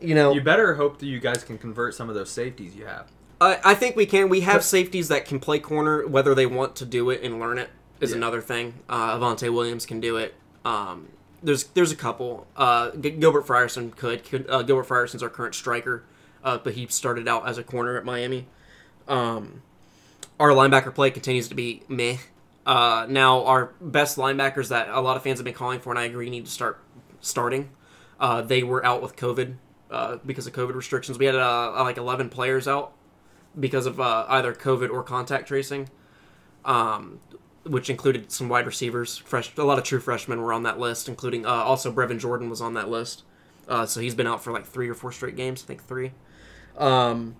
[0.00, 2.86] You know, You better hope that you guys can convert some of those safeties you
[2.86, 3.10] have.
[3.40, 4.28] I, I think we can.
[4.28, 7.58] We have safeties that can play corner, whether they want to do it and learn
[7.58, 7.70] it
[8.00, 8.16] is Yeah.
[8.16, 8.74] another thing.
[8.88, 10.34] Uh, Avantae Williams can do it.
[10.64, 11.08] Um,
[11.42, 12.46] there's there's a couple.
[12.56, 14.24] Uh, G- Gilbert Frierson could.
[14.24, 16.04] could uh, Gilbert Frierson's our current striker,
[16.44, 18.46] uh, but he started out as a corner at Miami.
[19.08, 19.62] Um,
[20.38, 22.16] our linebacker play continues to be meh.
[22.66, 25.98] Uh, now our best linebackers that a lot of fans have been calling for, and
[25.98, 26.78] I agree, need to start
[27.20, 27.70] starting.
[28.18, 29.54] Uh, they were out with COVID
[29.90, 31.18] uh, because of COVID restrictions.
[31.18, 32.92] We had uh, like 11 players out
[33.58, 35.88] because of uh, either COVID or contact tracing,
[36.64, 37.20] um,
[37.64, 39.16] which included some wide receivers.
[39.16, 42.48] Fresh, a lot of true freshmen were on that list, including uh, also Brevin Jordan
[42.48, 43.24] was on that list.
[43.68, 45.62] Uh, so he's been out for like three or four straight games.
[45.62, 46.12] I think three.
[46.76, 47.36] Um,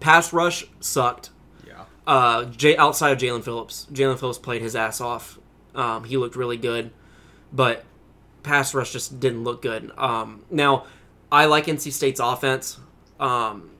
[0.00, 1.30] pass rush sucked.
[1.66, 1.84] Yeah.
[2.06, 5.38] Uh, J- outside of Jaelan Phillips, Jaelan Phillips played his ass off.
[5.74, 6.92] Um, he looked really good,
[7.52, 7.84] but
[8.42, 9.90] pass rush just didn't look good.
[9.96, 10.86] Um, now,
[11.34, 12.78] I like NC State's offense.
[13.18, 13.70] Um,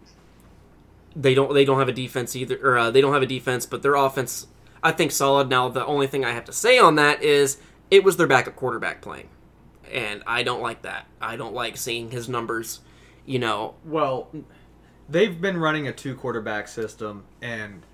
[1.14, 3.64] they don't they don't have a defense either, or uh, they don't have a defense,
[3.64, 4.48] but their offense
[4.82, 5.48] I think solid.
[5.48, 7.58] Now, the only thing I have to say on that is
[7.92, 9.28] it was their backup quarterback playing,
[9.92, 11.06] and I don't like that.
[11.20, 12.80] I don't like seeing his numbers.
[13.24, 14.28] You know, Well,
[15.08, 17.86] they've been running a two quarterback system, and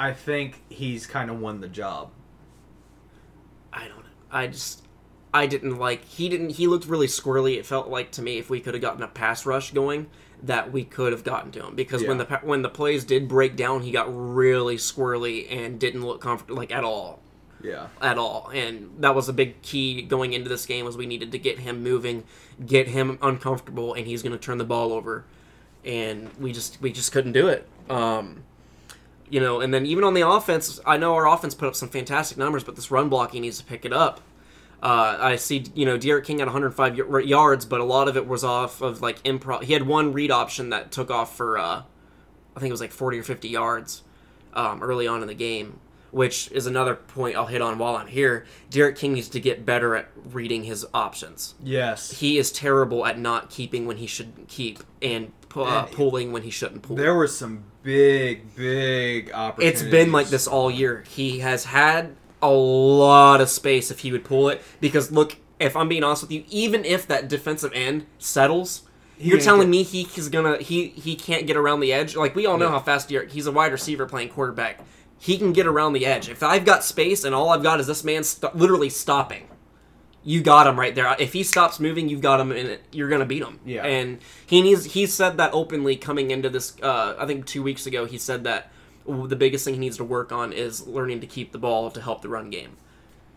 [0.00, 2.10] I think he's kind of won the job.
[3.72, 4.06] I don't.
[4.30, 4.86] I just
[5.34, 7.56] I didn't like he didn't he looked really squirrely.
[7.56, 10.08] It felt like to me if we could have gotten a pass rush going
[10.42, 13.56] that we could have gotten to him because when the when the plays did break
[13.56, 17.20] down, he got really squirrely and didn't look comfortable like at all.
[17.62, 17.86] Yeah.
[18.00, 21.30] At all, and that was a big key going into this game was we needed
[21.30, 22.24] to get him moving,
[22.66, 25.24] get him uncomfortable, and he's going to turn the ball over,
[25.84, 27.68] and we just we just couldn't do it.
[27.88, 28.42] Um,
[29.30, 31.88] you know, and then even on the offense, I know our offense put up some
[31.88, 34.20] fantastic numbers, but this run blocking needs to pick it up.
[34.82, 38.16] Uh, I see, you know, D'Eriq King had 105 y- yards, but a lot of
[38.16, 39.62] it was off of like improv.
[39.62, 41.82] He had one read option that took off for, uh,
[42.56, 44.02] I think it was like 40 or 50 yards
[44.54, 45.78] um, early on in the game,
[46.10, 48.44] which is another point I'll hit on while I'm here.
[48.70, 51.54] D'Eriq King needs to get better at reading his options.
[51.62, 52.18] Yes.
[52.18, 56.42] He is terrible at not keeping when he should keep and uh, And- pulling when
[56.42, 56.96] he shouldn't pull.
[56.96, 59.82] There were some big, big opportunities.
[59.82, 61.04] It's been like this all year.
[61.08, 64.60] He has had a lot of space if he would pull it.
[64.80, 68.82] Because look, if I'm being honest with you, even if that defensive end settles,
[69.16, 72.16] He you're telling get- me he is gonna he he can't get around the edge.
[72.16, 72.72] Like we all know Yeah.
[72.72, 73.30] how fast D'Eriq.
[73.30, 74.80] He's a wide receiver playing quarterback.
[75.18, 76.28] He can get around the edge.
[76.28, 79.44] If I've got space and all I've got is this man st- literally stopping,
[80.24, 81.14] you got him right there.
[81.20, 83.60] If he stops moving, you've got him, and you're gonna beat him.
[83.64, 83.84] Yeah.
[83.84, 84.84] And he needs.
[84.84, 86.72] He said that openly coming into this.
[86.82, 88.72] Uh, I think two weeks ago, he said that
[89.06, 92.00] the biggest thing he needs to work on is learning to keep the ball to
[92.00, 92.76] help the run game.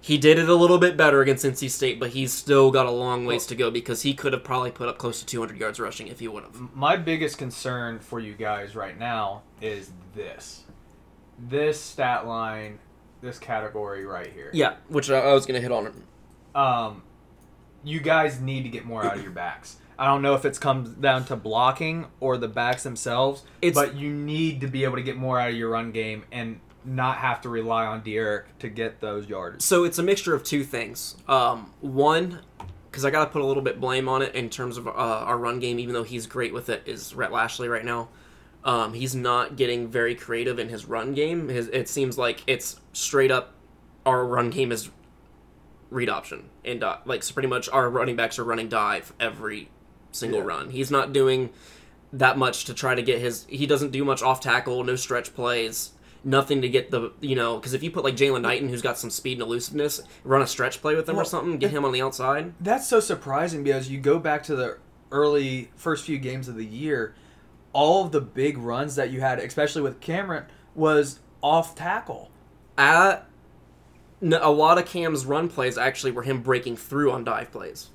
[0.02, 2.92] He did it a little bit better against NC State, but he's still got a
[2.92, 5.80] long ways to go because he could have probably put up close to 200 yards
[5.80, 6.76] rushing if he would have.
[6.76, 10.64] My biggest concern for you guys right now is this.
[11.40, 12.78] This stat line,
[13.22, 14.52] this category right here.
[14.54, 16.04] Yeah, which I, I was gonna hit on.
[16.54, 17.02] um,
[17.84, 19.78] you guys need to get more out of your backs.
[19.98, 23.96] I don't know if it's comes down to blocking or the backs themselves, It's- but
[23.96, 27.18] you need to be able to get more out of your run game and not
[27.18, 29.66] have to rely on D'Eriq to get those yards.
[29.66, 31.16] So it's a mixture of two things.
[31.28, 32.40] Um, one,
[32.92, 34.92] because I got to put a little bit blame on it in terms of uh,
[34.92, 38.10] our run game, even though he's great with it, is Rhett Lashlee right now.
[38.64, 41.50] Um, he's not getting very creative in his run game.
[41.50, 43.54] His, it seems like it's straight up
[44.06, 44.90] our run game is
[45.92, 49.70] read option and uh, like so pretty much our running backs are running dive every
[50.16, 50.46] single Yeah.
[50.46, 50.70] run.
[50.72, 51.50] He's not doing
[52.14, 53.46] that much to try to get his.
[53.50, 55.92] He doesn't do much off tackle, no stretch plays,
[56.24, 57.58] nothing to get the you know.
[57.58, 60.48] Because if you put like Jaylan Knighton, who's got some speed and elusiveness, run a
[60.48, 62.54] stretch play with him or something, get him on the outside.
[62.60, 64.78] That's so surprising because you go back to the
[65.12, 67.14] early first few games of the year,
[67.74, 72.32] all of the big runs that you had, especially with Cameron, was off tackle.
[74.22, 77.90] No, a lot of Cam's run plays actually were him breaking through on dive plays,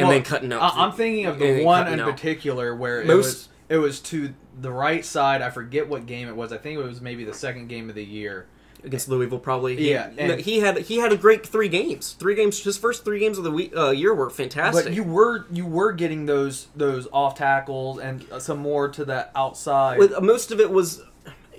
[0.00, 0.62] and Well, then cutting out.
[0.62, 2.10] I- I'm thinking of the one in out.
[2.10, 5.42] particular where it was it was to the right side.
[5.42, 6.52] I forget what game it was.
[6.52, 8.46] I think it was maybe the second game of the year.
[8.82, 9.76] against Louisville probably.
[9.76, 12.16] He- Yeah, and- he had he had a great three games.
[12.18, 12.64] Three games.
[12.64, 14.86] His first three games of the week, uh, year were fantastic.
[14.86, 19.28] But you were you were getting those those off tackles and some more to the
[19.36, 19.98] outside.
[19.98, 21.02] With, most of it was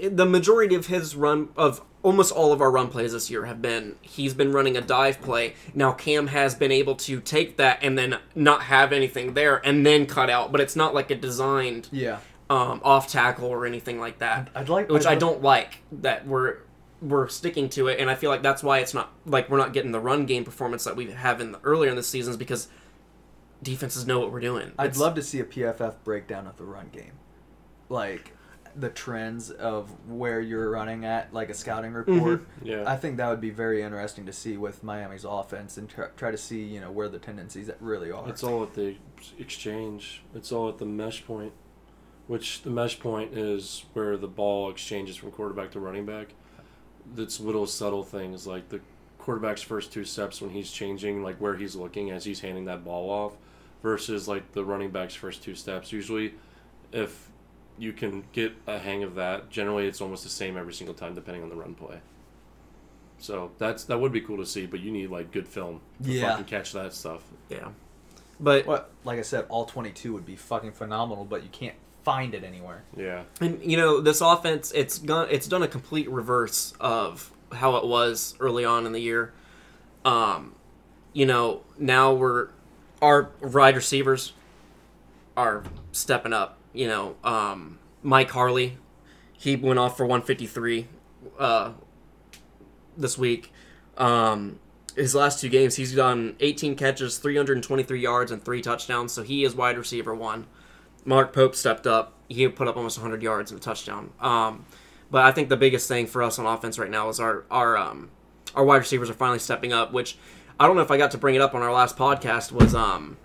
[0.03, 3.61] the majority of his run of almost all of our run plays this year have
[3.61, 5.53] been he's been running a dive play.
[5.73, 9.85] Now Cam has been able to take that and then not have anything there and
[9.85, 13.99] then cut out, but it's not like a designed yeah, um, off tackle or anything
[13.99, 14.49] like that.
[14.55, 16.57] I'd like which I'd I don't like that we're
[17.01, 19.73] we're sticking to it, and I feel like that's why it's not like we're not
[19.73, 22.67] getting the run game performance that we have in the earlier in the seasons because
[23.63, 24.71] defenses know what we're doing.
[24.77, 27.13] I'd It's- love to see a PFF breakdown of the run game.
[27.89, 28.33] Like
[28.75, 32.13] the trends of where you're running at, like a scouting mm-hmm.
[32.13, 32.47] report.
[32.63, 32.83] Yeah.
[32.85, 36.31] I think that would be very interesting to see with Miami's offense and try, try
[36.31, 38.27] to see you know where the tendencies really are.
[38.29, 38.95] It's all at the
[39.37, 40.23] exchange.
[40.33, 41.53] It's all at the mesh point,
[42.27, 46.33] which the mesh point is where the ball exchanges from quarterback to running back.
[47.15, 48.79] That's little subtle things like the
[49.17, 52.83] quarterback's first two steps when he's changing, like where he's looking as he's handing that
[52.83, 53.33] ball off,
[53.81, 55.91] versus like the running back's first two steps.
[55.91, 56.33] Usually,
[56.91, 57.30] if
[57.81, 61.15] you can get a hang of that, generally it's almost the same every single time,
[61.15, 61.99] depending on the run play.
[63.17, 66.11] So that's that would be cool to see, but you need like good film to
[66.11, 66.29] Yeah.
[66.31, 67.23] fucking catch that stuff.
[67.49, 67.69] Yeah.
[68.39, 72.33] But What, like I said, all 22 would be fucking phenomenal, but you can't find
[72.33, 72.83] it anywhere.
[72.97, 73.23] Yeah.
[73.39, 77.85] And you know, this offense it's gone it's done a complete reverse of how it
[77.85, 79.33] was early on in the year.
[80.05, 80.53] Um,
[81.13, 82.49] you know, now we're
[83.01, 84.33] our wide receivers
[85.37, 86.57] are stepping up.
[86.73, 88.77] You know, um, Mike Harley,
[89.33, 90.87] he went off for 153
[91.37, 91.73] uh,
[92.97, 93.51] this week.
[93.97, 94.59] Um,
[94.95, 99.11] his last two games, he's done 18 catches, 323 yards, and three touchdowns.
[99.11, 100.47] So he is wide receiver one.
[101.05, 102.13] Mark Pope stepped up.
[102.27, 104.11] He put up almost 100 yards and a touchdown.
[104.19, 104.65] Um,
[105.09, 107.77] but I think the biggest thing for us on offense right now is our our
[107.77, 108.09] um,
[108.55, 109.91] our wide receivers are finally stepping up.
[109.91, 110.17] Which
[110.59, 112.51] I don't know if I got to bring it up on our last podcast.
[112.51, 113.17] Was um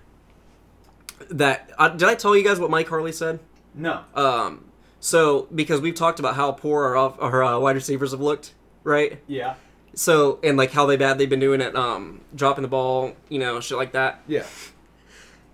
[1.30, 3.40] that uh, did I tell you guys what Mike Harley said?
[3.74, 4.04] No.
[4.14, 4.64] Um,
[5.00, 8.54] so because we've talked about how poor our off, our uh, wide receivers have looked,
[8.84, 9.20] right?
[9.26, 9.54] Yeah.
[9.94, 13.38] So and like how they bad they've been doing it, um, dropping the ball, you
[13.38, 14.20] know, shit like that.
[14.26, 14.44] Yeah.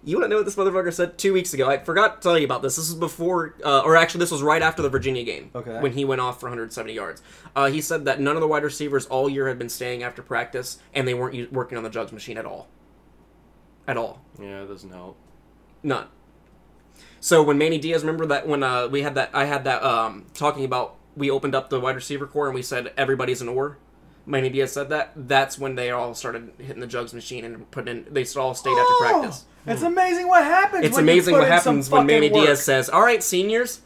[0.04, 1.68] You want to know what this motherfucker said two weeks ago?
[1.68, 2.74] I forgot to tell you about this.
[2.74, 5.52] This was before, uh, or actually, this was right after the Virginia game.
[5.54, 5.78] Okay.
[5.78, 7.22] When he went off for 170 yards.
[7.54, 10.20] Uh, he said that none of the wide receivers all year had been staying after
[10.20, 12.66] practice, and they weren't u- working on the jugs machine at all.
[13.86, 14.20] At all.
[14.40, 15.16] Yeah, it doesn't help.
[15.82, 16.06] None.
[17.20, 20.26] So when Manny Diaz, remember that when uh, we had that, I had that um,
[20.34, 23.78] talking about we opened up the wide receiver core and we said everybody's an or.
[24.24, 25.12] Manny Diaz said that.
[25.16, 28.14] That's when they all started hitting the jugs machine and putting in.
[28.14, 29.44] They all stayed after practice.
[29.66, 30.84] It's amazing what happens.
[30.84, 32.44] It's amazing what happens when Manny work.
[32.44, 33.80] Diaz says, "All right, seniors,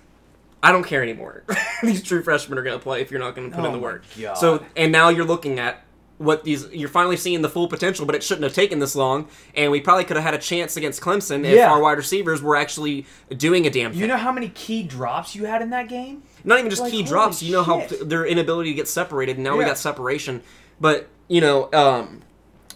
[0.63, 1.45] I don't care anymore.
[1.83, 3.73] These true freshmen are going to play if you're not going to put Oh in
[3.73, 4.35] the work." God.
[4.35, 5.86] So, and now you're looking at
[6.19, 6.67] what these.
[6.73, 9.29] You're finally seeing the full potential, but it shouldn't have taken this long.
[9.55, 11.71] And we probably could have had a chance against Clemson if Yeah.
[11.71, 13.07] our wide receivers were actually
[13.37, 14.01] doing a damn thing.
[14.01, 16.23] You know how many key drops you had in that game?
[16.45, 17.43] not even just like, key drops.
[17.43, 18.09] You know how shit.
[18.09, 19.37] their inability to get separated.
[19.37, 20.43] And now we got separation,
[20.81, 22.23] but you know, um,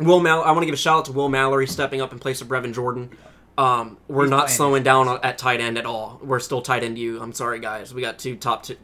[0.01, 0.43] Will Mal.
[0.43, 2.49] I want to give a shout out to Will Mallory stepping up in place of
[2.49, 3.11] Brevin Jordan.
[3.59, 6.19] Um, we're He's not slowing down at tight end at all.
[6.23, 7.21] We're still tight end you.
[7.21, 7.93] I'm sorry, guys.
[7.93, 8.77] We got two top two,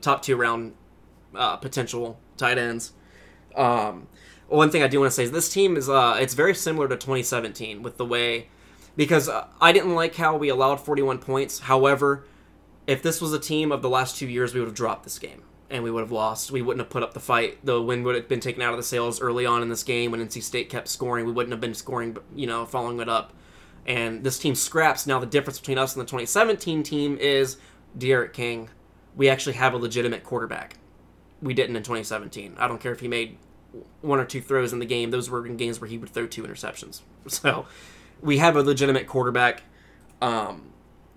[0.00, 0.72] top two round
[1.34, 2.92] uh, potential tight ends.
[3.56, 4.08] Um,
[4.48, 6.88] one thing I do want to say is this team is uh, it's very similar
[6.88, 8.48] to 2017 with the way
[8.96, 11.60] because uh, I didn't like how we allowed 41 points.
[11.60, 12.24] However,
[12.86, 15.18] if this was a team of the last two years, we would have dropped this
[15.18, 16.50] game and we would have lost.
[16.50, 17.64] We wouldn't have put up the fight.
[17.64, 20.10] The win would have been taken out of the sails early on in this game
[20.10, 21.26] when NC State kept scoring.
[21.26, 23.32] We wouldn't have been scoring, you know, following it up.
[23.86, 25.06] And this team scraps.
[25.06, 27.56] Now the difference between us and the 2017 team is
[27.96, 28.70] D'Eriq King.
[29.16, 30.76] We actually have a legitimate quarterback.
[31.42, 32.56] We didn't in 2017.
[32.58, 33.38] I don't care if he made
[34.00, 35.10] one or two throws in the game.
[35.10, 37.00] Those were in games where he would throw two interceptions.
[37.26, 37.66] So
[38.20, 39.62] we have a legitimate quarterback.
[40.20, 40.72] Um,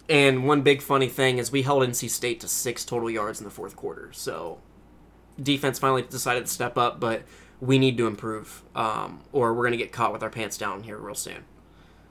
[0.10, 3.44] and one big funny thing is we held NC State to six total yards in
[3.44, 4.10] the fourth quarter.
[4.14, 4.60] So
[5.42, 7.24] defense finally decided to step up, but
[7.60, 10.98] we need to improve, um, or we're gonna get caught with our pants down here
[10.98, 11.44] real soon.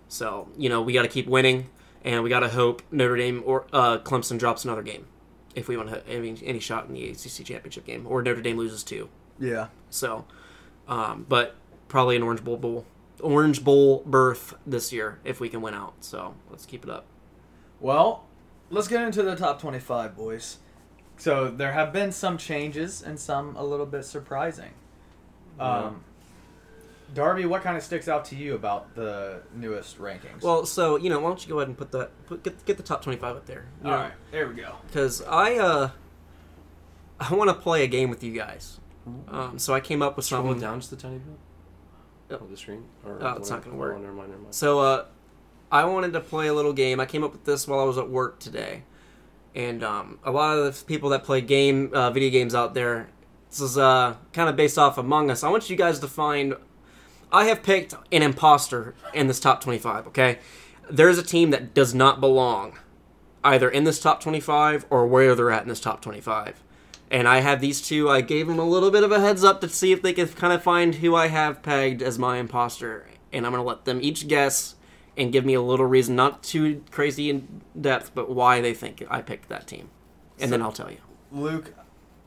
[0.08, 1.68] So you know we got to keep winning,
[2.04, 5.06] and we got to hope Notre Dame or uh, Clemson drops another game
[5.54, 8.42] if we want to have any, any shot in the ACC championship game, or Notre
[8.42, 9.08] Dame loses two.
[9.38, 9.68] Yeah.
[9.90, 10.24] So,
[10.88, 11.56] um, but
[11.88, 12.86] probably an Orange Bowl bowl,
[13.20, 15.94] Orange Bowl berth this year if we can win out.
[16.00, 17.06] So let's keep it up.
[17.80, 18.24] Well,
[18.70, 20.58] let's get into the top 25, boys.
[21.18, 24.72] So there have been some changes and some a little bit surprising.
[25.58, 26.04] Um,
[27.14, 30.42] Darby, what kind of sticks out to you about the newest rankings?
[30.42, 32.76] Well, so you know, why don't you go ahead and put that put get, get
[32.76, 33.64] the top twenty five up there?
[33.84, 34.74] all right, there we go.
[34.86, 35.90] Because I uh,
[37.18, 38.80] I want to play a game with you guys.
[39.28, 40.60] Um, so I came up with Scroll something.
[40.60, 41.38] down just a tiny bit.
[42.30, 42.40] Yep.
[42.42, 42.84] Oh, the screen.
[43.04, 43.94] Or Oh, it's not gonna work.
[43.96, 44.30] Oh, never mind.
[44.30, 44.54] Never mind.
[44.54, 45.04] So uh,
[45.70, 46.98] I wanted to play a little game.
[46.98, 48.82] I came up with this while I was at work today,
[49.54, 53.08] and um, a lot of the people that play game uh, video games out there.
[53.48, 55.44] This is uh, kind of based off Among Us.
[55.44, 56.56] I want you guys to find.
[57.30, 60.08] I have picked an imposter in this top twenty-five.
[60.08, 60.38] Okay,
[60.90, 62.76] there's a team that does not belong
[63.44, 66.62] either in this top twenty-five or where they're at in this top twenty-five.
[67.10, 68.10] And I have these two.
[68.10, 70.34] I gave them a little bit of a heads up to see if they could
[70.36, 73.06] kind of find who I have pegged as my imposter.
[73.32, 74.74] And I'm going to let them each guess
[75.16, 79.04] and give me a little reason, not too crazy in depth, but why they think
[79.08, 79.88] I picked that team.
[80.38, 80.98] and So- then I'll tell you.
[81.32, 81.74] Luke,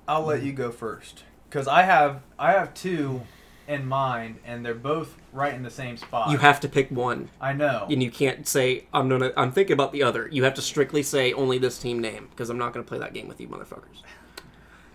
[0.07, 3.21] I'll let you go first because I have I have two
[3.67, 6.31] in mind, and they're both right in the same spot.
[6.31, 7.85] You have to pick one, I know.
[7.89, 9.31] and you can't say I'm gonna.
[9.37, 10.27] I'm thinking about the other.
[10.31, 13.13] You have to strictly say only this team name because I'm not gonna play that
[13.13, 14.01] game with you, motherfuckers.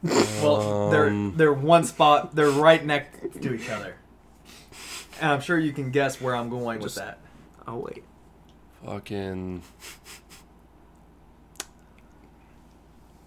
[0.04, 2.34] Well, they're Um, they're one spot.
[2.34, 3.94] They're right next to each other,
[5.20, 7.18] and I'm sure you can guess where I'm going with Just- that.
[7.66, 8.04] I'll wait.
[8.84, 9.62] Fucking.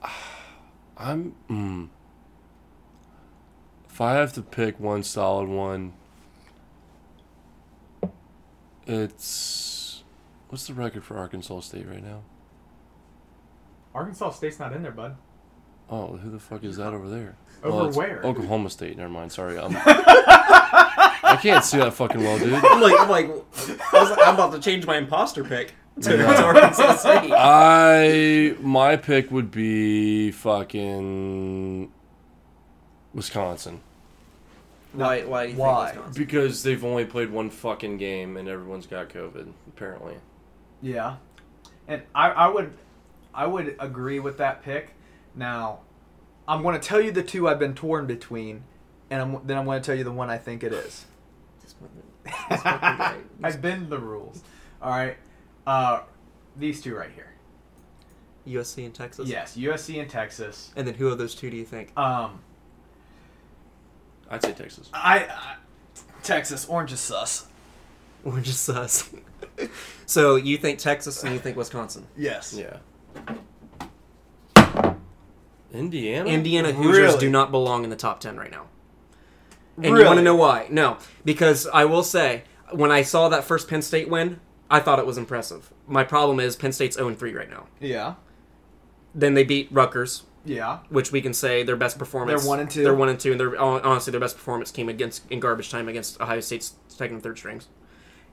[0.97, 1.36] I'm.
[1.49, 1.89] Mm.
[3.89, 5.93] If I have to pick one solid one,
[8.86, 10.03] it's.
[10.49, 12.21] What's the record for Arkansas State right now?
[13.95, 15.17] Arkansas State's not in there, bud.
[15.90, 17.36] Oh, who the fuck is that over there?
[17.64, 18.22] Over oh, it's where?
[18.24, 18.98] Oklahoma State.
[18.98, 19.32] Never mind.
[19.32, 19.58] Sorry.
[19.58, 22.54] I'm, I can't see that fucking well, dude.
[22.54, 23.26] I'm like, I'm like,
[23.94, 27.32] I was, I'm about to change my imposter pick to, to Arkansas State.
[27.36, 31.92] I my pick would be fucking
[33.14, 33.82] Wisconsin
[34.94, 35.24] Why?
[35.24, 35.48] Why?
[35.48, 35.92] Do you Why?
[35.92, 36.14] Think Wisconsin?
[36.14, 40.16] because they've only played one fucking game and everyone's got COVID apparently.
[40.82, 41.18] Yeah,
[41.88, 42.74] and I, I would
[43.34, 44.92] I would agree with that pick.
[45.38, 45.80] Now,
[46.48, 48.64] I'm going to tell you the two I've been torn between,
[49.10, 51.06] and I'm, then I'm going to tell you the one I think it is.
[51.62, 53.18] This fucking- this fucking guy.
[53.44, 54.42] I bend the rules.
[54.82, 55.18] All right,
[55.66, 56.02] uh,
[56.58, 57.34] these two right here.
[58.48, 59.28] USC and Texas.
[59.30, 60.72] Yes, USC and Texas.
[60.76, 61.98] And then who of those two do you think?
[61.98, 62.40] Um,
[64.30, 64.90] I'd say Texas.
[64.94, 65.56] I, I
[66.24, 67.48] Texas orange is sus.
[68.24, 69.10] We're just sus.
[70.06, 72.08] so you think Texas and you think Wisconsin?
[72.18, 72.54] Yes.
[72.54, 72.78] Yeah.
[75.74, 76.30] Indiana.
[76.30, 77.20] Indiana Hoosiers Really?
[77.20, 78.65] do not belong in the top ten right now.
[79.78, 80.68] And you want to know why?
[80.72, 84.39] No, because I will say when I saw that first Penn State win,
[84.72, 85.72] I thought it was impressive.
[85.88, 87.68] My problem is Penn State's 0 3 right now.
[87.80, 88.15] Yeah.
[89.13, 90.80] Then they beat Rutgers, Yeah.
[90.89, 92.41] which we can say their best performance.
[92.41, 92.84] They're one and two.
[92.84, 95.88] They're one and two, and they're, honestly their best performance came against in garbage time
[95.88, 97.68] against Ohio State's second and third strings,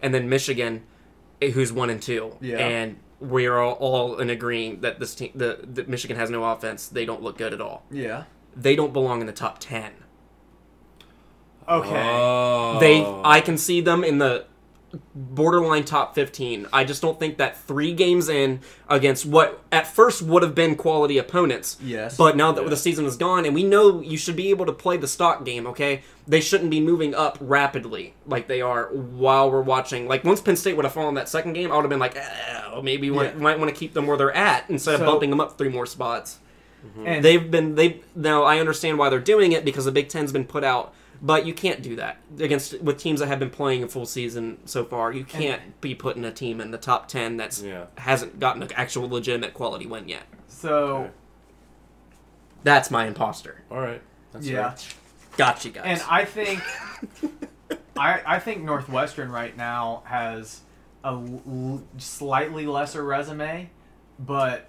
[0.03, 0.82] and then Michigan,
[1.43, 2.37] eh, who's one and two.
[2.41, 2.57] Yeah.
[2.59, 2.97] And
[3.29, 6.89] we are all, all in agreeing that this team, the, the Michigan has no offense.
[6.89, 7.85] They don't look good at all.
[7.91, 8.25] Yeah.
[8.57, 9.93] They don't belong in the top ten.
[11.68, 12.11] Okay.
[12.14, 12.79] Oh.
[12.79, 14.47] They, I can see them in the
[15.14, 16.66] borderline top 15.
[16.72, 20.76] I just don't think that three games in against what at first would have been
[20.76, 21.76] quality opponents.
[21.82, 22.16] Yes.
[22.16, 22.68] But now that Yeah.
[22.70, 25.45] the season is gone, and we know you should be able to play the stock
[25.45, 26.03] game, okay?
[26.26, 30.09] They shouldn't be moving up rapidly like they are while we're watching.
[30.09, 32.16] Like, once Penn State would have fallen that second game, I would have been like,
[32.16, 33.32] eh, maybe we Yeah.
[33.36, 35.68] might want to keep them where they're at instead So- of bumping them up three
[35.68, 36.38] more spots.
[37.05, 40.32] and They've been they now I understand why they're doing it because the Big Ten's
[40.32, 40.92] been put out,
[41.23, 44.59] but you can't do that against with teams that have been playing a full season
[44.65, 45.12] so far.
[45.12, 47.87] You can't be putting a team in the top ten that's Yeah.
[47.99, 50.25] hasn't gotten an actual legitimate quality win yet.
[50.49, 51.11] so Okay.
[52.62, 53.62] That's my imposter.
[53.71, 54.01] All right.
[54.33, 54.71] That's yeah.
[54.71, 54.95] fair.
[55.37, 55.83] Got you guys.
[55.85, 56.62] And I think
[57.99, 60.61] I I think Northwestern right now has
[61.05, 63.69] a l- l- slightly lesser resume,
[64.19, 64.69] but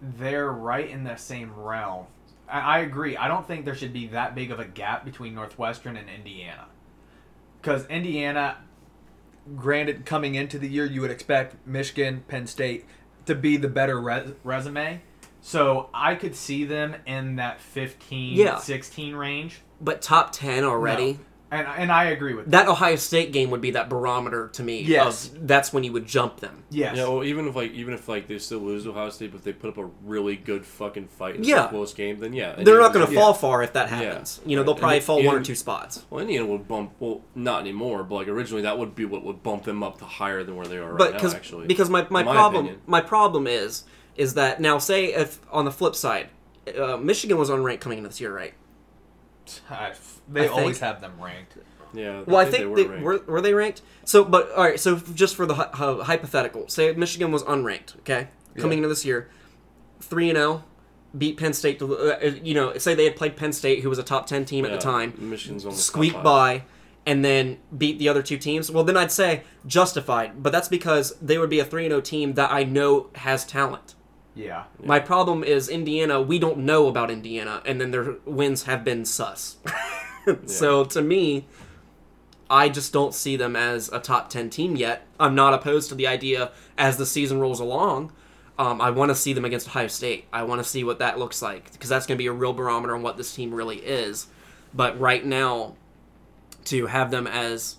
[0.00, 2.06] they're right in the same realm.
[2.48, 3.16] I, agree.
[3.16, 6.66] I don't think there should be that big of a gap between Northwestern and Indiana,
[7.60, 8.58] because Indiana,
[9.56, 12.86] granted, coming into the year, you would expect Michigan, Penn State
[13.26, 15.00] to be the better res- resume.
[15.40, 18.58] So I could see them in that 15, Yeah.
[18.58, 19.60] 16 range.
[19.80, 21.18] but top ten already.
[21.54, 22.64] And and I agree with that.
[22.66, 24.80] That Ohio State game would be that barometer to me.
[24.82, 25.28] Yes.
[25.28, 26.64] of, that's when you would jump them.
[26.70, 26.96] Yes.
[26.96, 29.38] Yeah, well, even if like even if like they still lose to Ohio State, but
[29.38, 31.66] if they put up a really good fucking fight in Yeah.
[31.66, 33.20] a close game, then yeah, They're not going to Yeah.
[33.20, 34.02] fall far if that happens.
[34.02, 34.08] Yeah.
[34.10, 34.40] happens.
[34.46, 36.04] You know, they'll probably And- fall one or two spots.
[36.10, 36.92] Well, Indiana would bump.
[36.98, 40.04] Well, not anymore, but like originally, that would be what would bump them up to
[40.04, 41.30] higher than where they are right now.
[41.30, 42.82] Actually, because my, my my problem opinion.
[42.86, 43.84] my problem is
[44.16, 46.28] is that now say if on the flip side
[46.80, 48.54] uh, Michigan was unranked coming into this year right
[49.70, 49.92] I-
[50.28, 51.56] they I always think- have them ranked.
[51.92, 52.22] yeah.
[52.26, 52.76] well I think, they were.
[52.76, 53.04] they, ranked.
[53.04, 56.68] were were they ranked so but all right so just for the hy- hy- hypothetical
[56.68, 58.84] say Michigan was unranked okay coming Yeah.
[58.84, 59.28] into this year
[60.00, 60.64] three and zero
[61.16, 63.98] beat Penn State to uh, you know say they had played Penn State who was
[63.98, 66.60] a top ten team at the time Michigan's almost squeak top five.
[66.60, 66.64] by
[67.06, 70.42] and then beat the other two teams, well, then I'd say justified.
[70.42, 73.44] But that's because they would be a 3 and 0 team that I know has
[73.44, 73.94] talent.
[74.34, 74.64] Yeah.
[74.82, 79.04] My problem is Indiana, we don't know about Indiana, and then their wins have been
[79.04, 79.56] sus.
[80.46, 81.44] So to me,
[82.48, 85.06] I just don't see them as a top 10 team yet.
[85.20, 88.12] I'm not opposed to the idea as the season rolls along.
[88.58, 90.26] Um, I want to see them against Ohio State.
[90.32, 92.52] I want to see what that looks like because that's going to be a real
[92.52, 94.28] barometer on what this team really is.
[94.72, 95.74] But right now,
[96.66, 97.76] to have them as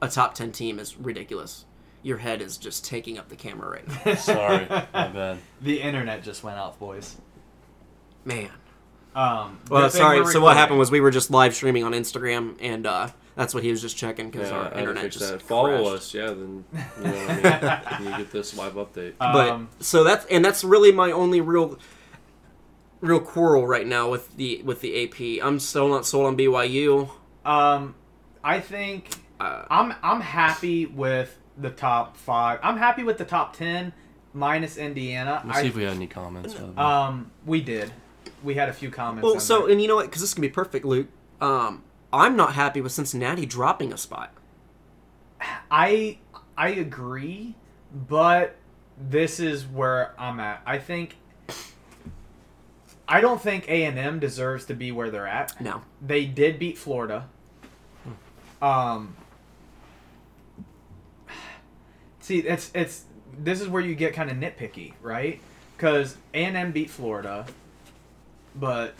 [0.00, 1.64] a top 10 team is ridiculous
[2.04, 4.14] Your head is just taking up the camera right now.
[4.16, 5.38] Sorry, my bad.
[5.60, 7.16] The internet just went out, boys.
[8.24, 8.50] Man.
[9.16, 10.24] Um, Well, sorry.
[10.26, 13.62] So what happened was we were just live streaming on Instagram, and uh, that's what
[13.62, 15.42] he was just checking because Yeah, I our had to internet fix just that.
[15.42, 15.94] Follow crashed.
[15.94, 16.26] us, yeah.
[16.26, 18.10] Then you know what I mean.
[18.12, 19.14] you get this live update.
[19.18, 21.78] But Um, so that's and that's really my only real,
[23.00, 25.44] real quarrel right now with the with the AP.
[25.46, 27.08] I'm still not sold on BYU.
[27.46, 27.94] um,
[28.42, 32.58] I think Uh, I'm I'm happy with the top five.
[32.62, 33.92] I'm happy with the top ten
[34.32, 35.42] minus Indiana.
[35.44, 36.54] Let's see I, if we had any comments.
[36.76, 37.92] Um, we did.
[38.42, 39.24] We had a few comments.
[39.24, 39.70] well, so there.
[39.72, 40.06] and you know what?
[40.06, 41.08] Because this can be perfect, Luke.
[41.40, 41.82] Um,
[42.12, 44.32] I'm not happy with Cincinnati dropping a spot.
[45.70, 46.18] I
[46.56, 47.54] I agree,
[47.92, 48.56] but
[48.98, 50.62] this is where I'm at.
[50.66, 51.16] I think
[53.08, 55.60] I don't think A and M deserves to be where they're at.
[55.60, 57.28] No, They did beat Florida.
[58.62, 59.16] Um.
[62.24, 63.04] See, it's it's
[63.36, 65.40] this is where you get kind of nitpicky, right?
[65.76, 67.44] Because A and M beat Florida,
[68.54, 68.98] but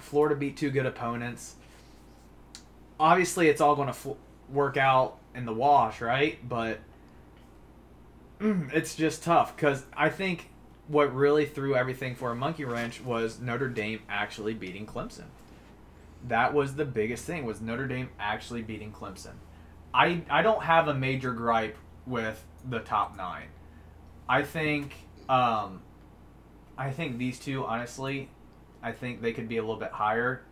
[0.00, 1.54] Florida beat two good opponents.
[3.00, 4.18] Obviously, it's all going to fl-
[4.50, 6.46] work out in the wash, right?
[6.46, 6.80] But
[8.38, 10.50] mm, it's just tough because I think
[10.86, 15.24] what really threw everything for a monkey wrench was Notre Dame actually beating Clemson
[16.28, 19.34] that was the biggest thing was Notre Dame actually beating Clemson.
[19.94, 21.76] I I don't have a major gripe
[22.06, 23.48] with the top nine.
[24.28, 24.94] I think
[25.28, 25.82] um,
[26.76, 28.28] I think these two honestly,
[28.82, 30.42] I think they could be a little bit higher.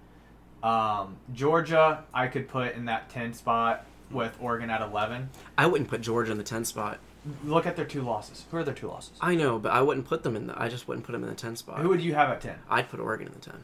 [0.63, 5.31] Um, Georgia, I could put in that ten spot with Oregon at eleven.
[5.59, 6.99] I wouldn't put Georgia in the 10 spot.
[7.45, 8.45] Look at their two losses.
[8.51, 9.13] Who are their two losses?
[9.21, 10.61] I know, but I wouldn't put them in the.
[10.61, 11.81] I just wouldn't put them in the 10 spot.
[11.81, 12.59] Who would you have at ten?
[12.69, 13.55] I'd put Oregon in the 10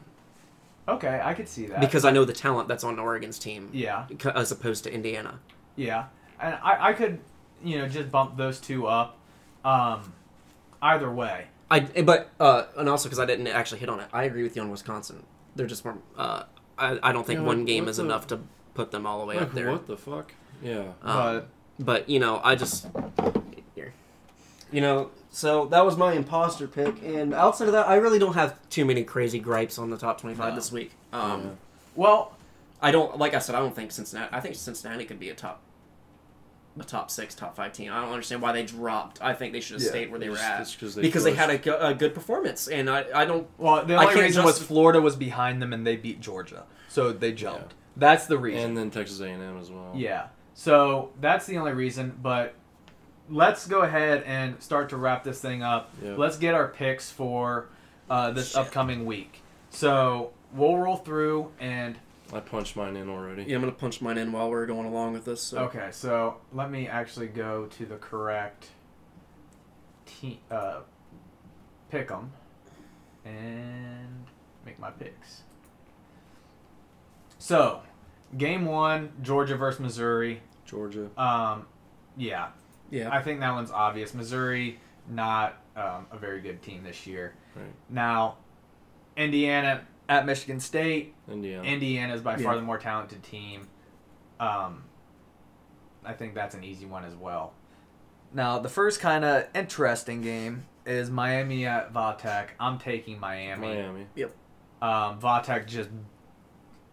[0.89, 4.07] Okay, I could see that because I know the talent that's on Oregon's team, yeah.
[4.33, 5.39] as opposed to Indiana.
[5.75, 6.05] Yeah,
[6.41, 7.19] and I, I could,
[7.63, 9.17] you know, just bump those two up.
[9.65, 10.13] Um,
[10.81, 14.23] either way, I but uh, and also because I didn't actually hit on it, I
[14.23, 15.23] agree with you on Wisconsin.
[15.55, 15.97] They're just more.
[16.17, 16.43] Uh,
[16.77, 18.39] I I don't think Yeah, one like, game is the- enough to
[18.73, 19.71] put them all the way like, up there.
[19.71, 20.33] what the fuck?
[20.63, 20.79] Yeah.
[20.79, 21.47] Um, but
[21.79, 22.87] but you know, I just
[23.75, 23.93] here.
[24.71, 28.35] You know, so that was my imposter pick, and outside of that, I really don't
[28.35, 30.55] have too many crazy gripes on the top twenty-five No.
[30.55, 30.91] this week.
[31.11, 31.49] Um, Yeah.
[31.95, 32.37] well,
[32.81, 34.29] I don't like I said, I don't think Cincinnati.
[34.33, 35.59] I think Cincinnati could be a top,
[36.79, 37.91] a top six, top five team.
[37.91, 39.21] I don't understand why they dropped.
[39.21, 41.23] I think they should have Yeah, stayed where they were at it's 'cause they because
[41.23, 43.47] they had a, a good performance, and I I don't.
[43.57, 46.21] well, the I only can't reason just- was Florida was behind them and they beat
[46.21, 47.73] Georgia, so they jumped.
[47.97, 48.61] That's the reason.
[48.69, 49.91] and then Texas A&M as well.
[49.95, 50.27] yeah.
[50.53, 52.17] So that's the only reason.
[52.21, 52.53] But
[53.29, 55.91] let's go ahead and start to wrap this thing up.
[56.03, 56.15] Yeah.
[56.17, 57.67] Let's get our picks for
[58.09, 58.57] uh, this Shit.
[58.57, 59.41] upcoming week.
[59.69, 61.97] So we'll roll through and
[62.31, 63.43] I punched mine in already.
[63.43, 65.41] Yeah, I'm gonna punch mine in while we're going along with this.
[65.41, 65.59] So.
[65.65, 68.67] Okay, so let me actually go to the correct
[70.05, 70.81] te- uh,
[71.89, 72.31] pick 'em
[73.25, 74.25] and
[74.65, 75.41] make my picks.
[77.39, 77.81] So,
[78.37, 80.41] game one, Georgia versus Missouri.
[80.65, 81.09] Georgia.
[81.17, 81.65] Um,
[82.17, 82.49] yeah,
[82.91, 83.09] Yeah.
[83.11, 84.13] I think that one's obvious.
[84.13, 87.33] Missouri, not um, a very good team this year.
[87.55, 87.65] Right.
[87.89, 88.37] Now,
[89.17, 91.63] Indiana At Michigan State, Indiana.
[91.63, 92.59] Indiana is by far Yeah.
[92.59, 93.67] the more talented team.
[94.39, 94.83] Um,
[96.03, 97.53] I think that's an easy one as well.
[98.33, 102.47] now the first kind of interesting game Is Miami at Vatek?
[102.59, 103.67] I'm taking Miami.
[103.67, 104.07] Miami.
[104.81, 105.89] Um, Vatek just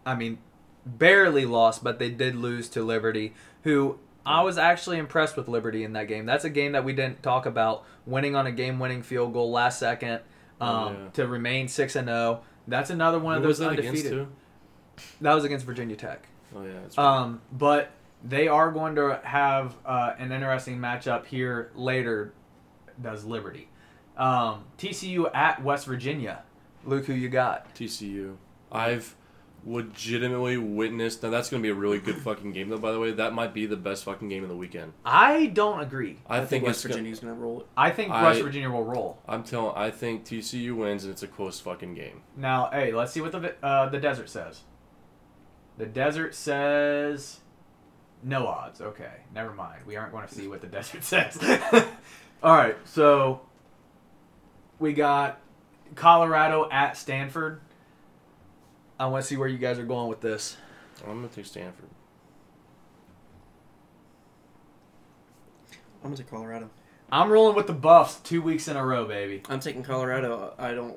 [0.05, 0.37] I mean,
[0.85, 5.83] barely lost, but they did lose to Liberty, who I was actually impressed with Liberty
[5.83, 6.25] in that game.
[6.25, 9.79] That's a game that we didn't talk about, winning on a game-winning field goal last
[9.79, 10.21] second
[10.61, 11.09] um, Oh, yeah.
[11.13, 12.41] to remain six and zero.
[12.67, 14.11] That's another one Who of those that undefeated.
[14.11, 14.27] too?
[15.21, 16.27] That was against Virginia Tech.
[16.55, 17.05] Oh yeah, that's right.
[17.05, 17.91] um, but
[18.23, 22.33] they are going to have uh, an interesting matchup here later.
[23.01, 23.69] Does Liberty?
[24.17, 26.41] Um, TCU at West Virginia.
[26.83, 27.73] Luke, who you got?
[27.75, 28.35] TCU.
[28.71, 29.15] I've
[29.65, 31.23] legitimately witnessed.
[31.23, 32.77] Now that's going to be a really good fucking game, though.
[32.77, 34.93] By the way, that might be the best fucking game of the weekend.
[35.05, 36.19] I don't agree.
[36.27, 37.67] I, I think think West it's gonna- Virginia's gonna roll it.
[37.75, 39.19] I think I- West Virginia will roll.
[39.27, 39.73] I'm telling.
[39.75, 42.21] I think TCU wins, and it's a close fucking game.
[42.35, 44.61] Now, hey, let's see what the uh, the desert says.
[45.77, 47.39] The desert says
[48.23, 48.81] no odds.
[48.81, 49.81] Okay, never mind.
[49.85, 51.37] We aren't going to see what the desert says.
[52.43, 53.41] All right, so
[54.79, 55.39] we got
[55.95, 57.61] Colorado at Stanford.
[58.99, 60.57] I want to see where you guys are going with this.
[61.05, 61.85] I'm gonna take Stanford.
[66.03, 66.69] I'm gonna take Colorado.
[67.11, 69.43] I'm rolling with the Buffs two weeks in a row, baby.
[69.49, 70.53] I'm taking Colorado.
[70.57, 70.95] I don't.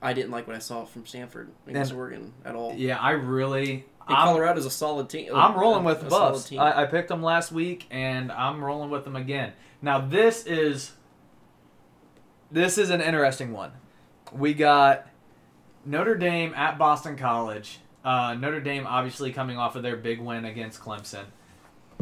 [0.00, 2.74] I didn't like what I saw from Stanford against And- Oregon at all.
[2.74, 5.30] Yeah, I really, And I'm- a solid team.
[5.32, 6.50] I'm rolling with the Buffs.
[6.52, 9.52] I, I picked them last week, and I'm rolling with them again.
[9.80, 10.92] Now this is
[12.50, 13.72] this is an interesting one.
[14.32, 15.06] We got
[15.84, 17.78] Notre Dame at Boston College.
[18.04, 21.24] Uh, Notre Dame obviously coming off of their big win against Clemson.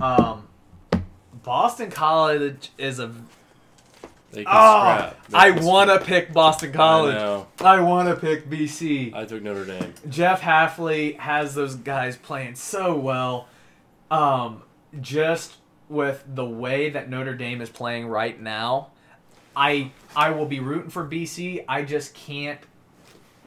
[0.00, 0.48] Um,
[1.42, 3.12] Boston College is a.
[4.32, 5.26] They can Oh, scrap.
[5.28, 7.14] They I can want to pick Boston I College.
[7.16, 7.46] know.
[7.60, 9.12] I want to pick BC.
[9.14, 9.92] I took Notre Dame.
[10.08, 13.48] Jeff Hafley has those guys playing so well.
[14.10, 14.62] Um,
[15.00, 15.56] just
[15.88, 18.88] with the way that Notre Dame is playing right now,
[19.56, 21.64] I I will be rooting for BC.
[21.68, 22.60] I just can't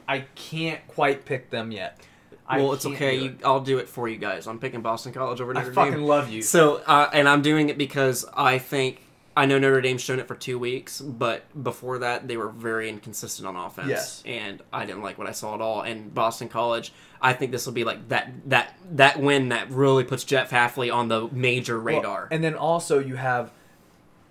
[0.08, 2.00] I can't quite pick them yet.
[2.46, 3.18] I well, it's okay.
[3.18, 3.36] do You.
[3.44, 4.46] I'll do it for you guys.
[4.46, 6.02] I'm picking Boston College over Notre I Notre fucking Dame.
[6.02, 6.42] love you.
[6.42, 9.00] So, uh, and I'm doing it because I think
[9.34, 12.88] I know Notre Dame's shown it for two weeks, but before that they were very
[12.90, 13.88] inconsistent on offense.
[13.88, 14.22] Yes.
[14.26, 15.80] and I didn't like what I saw at all.
[15.80, 20.04] And Boston College, I think this will be like that that that win that really
[20.04, 22.28] puts Jeff Hafley on the major Well, radar.
[22.30, 23.50] and then also you have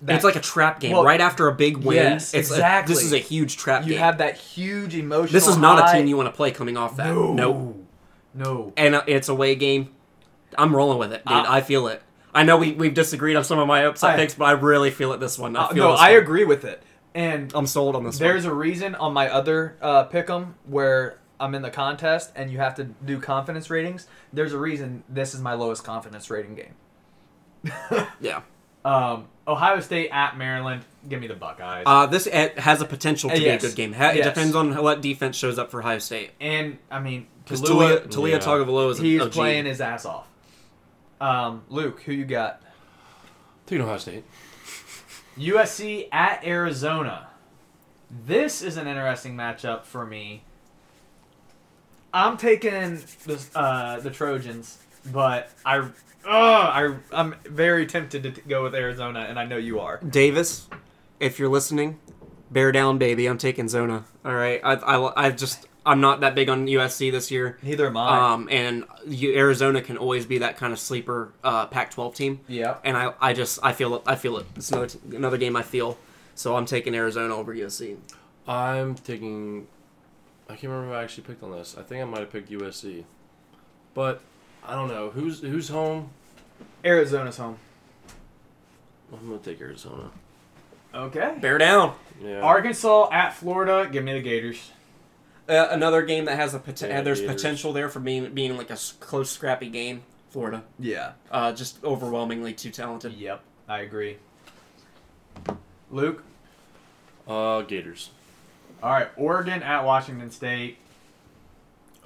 [0.05, 1.95] And it's like a trap game Well, right after a big win.
[1.95, 2.93] yes, it's a- exactly.
[2.93, 3.89] this is a huge trap game.
[3.89, 4.03] you game.
[4.03, 5.31] have that huge emotional.
[5.31, 5.91] this is not high.
[5.93, 7.07] a team you want to play coming off that.
[7.07, 7.85] No, Nope.
[8.33, 8.73] no.
[8.75, 9.89] and uh, it's a away game.
[10.57, 11.35] I'm rolling with it, dude.
[11.37, 12.01] Uh, I feel it.
[12.33, 14.91] I know we we've disagreed on some of my upset I- picks, but I really
[14.91, 15.55] feel it this one.
[15.55, 16.21] I Uh, no, I one.
[16.21, 16.83] agree with it.
[17.15, 18.51] And I'm sold on this There's one.
[18.53, 22.73] a reason on my other uh, pick'em where I'm in the contest and you have
[22.75, 24.07] to do confidence ratings.
[24.33, 26.73] There's a reason this is my lowest confidence rating game.
[28.19, 28.41] Yeah.
[28.83, 30.83] Um, Ohio State at Maryland.
[31.07, 31.83] Give me the Buckeyes.
[31.85, 33.93] Uh, this it has a potential to Uh, be a good game.
[33.93, 34.25] It Yes.
[34.25, 36.31] depends on what defense shows up for Ohio State.
[36.39, 38.39] and I mean, Taulia, Taulia, Taulia Yeah.
[38.39, 39.31] Tagovailoa is a he's OG.
[39.33, 40.25] playing his ass off.
[41.19, 42.61] Um, Luke, who you got?
[43.65, 44.23] Taking Ohio State.
[45.37, 47.27] USC at Arizona.
[48.25, 50.43] This is an interesting matchup for me.
[52.13, 54.77] I'm taking the uh, the Trojans,
[55.11, 55.87] but I,
[56.25, 59.97] uh, I I'm very tempted to t- go with Arizona, and I know you are.
[59.97, 60.67] Davis,
[61.19, 61.99] if you're listening,
[62.51, 63.27] bear down, baby.
[63.27, 64.05] I'm taking Zona.
[64.23, 64.61] All right.
[64.63, 67.57] I, I, I just I'm not that big on USC this year.
[67.61, 68.33] Neither am I.
[68.33, 72.39] Um, and you, Arizona can always be that kind of sleeper uh, Pac-12 team.
[72.47, 72.77] yeah.
[72.83, 74.45] and I, I just I feel it I feel it.
[74.55, 75.97] It's another another game I feel.
[76.35, 77.97] So I'm taking Arizona over USC.
[78.47, 79.67] I'm taking.
[80.47, 81.75] I can't remember who I actually picked on this.
[81.77, 83.03] I think I might have picked USC,
[83.93, 84.21] but
[84.65, 86.09] I don't know who's who's home.
[86.85, 87.57] Arizona's home.
[89.11, 90.09] I'm gonna take Arizona.
[90.93, 91.35] Okay.
[91.39, 91.95] Bear down.
[92.21, 92.41] Yeah.
[92.41, 93.89] Arkansas at Florida.
[93.91, 94.71] Give me the Gators.
[95.49, 97.35] Uh, another game that has a poten- Yeah, there's Gators.
[97.35, 100.03] potential there for being being like a s- close scrappy game.
[100.29, 101.11] Florida, Yeah.
[101.29, 103.13] uh, just overwhelmingly too talented.
[103.13, 103.41] Yep.
[103.67, 104.17] I agree.
[105.91, 106.23] Luke.
[107.27, 108.09] Uh, Gators.
[108.81, 109.09] All right.
[109.15, 110.77] Oregon at Washington State.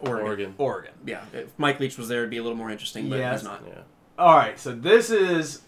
[0.02, 0.26] Oregon.
[0.28, 0.56] Oregon.
[0.58, 0.94] Oregon.
[1.06, 3.42] Yeah, if Mike Leach was there, it'd be a little more interesting, but Yes.
[3.42, 3.64] he's not.
[3.68, 3.82] Yeah.
[4.20, 5.62] All right, so this is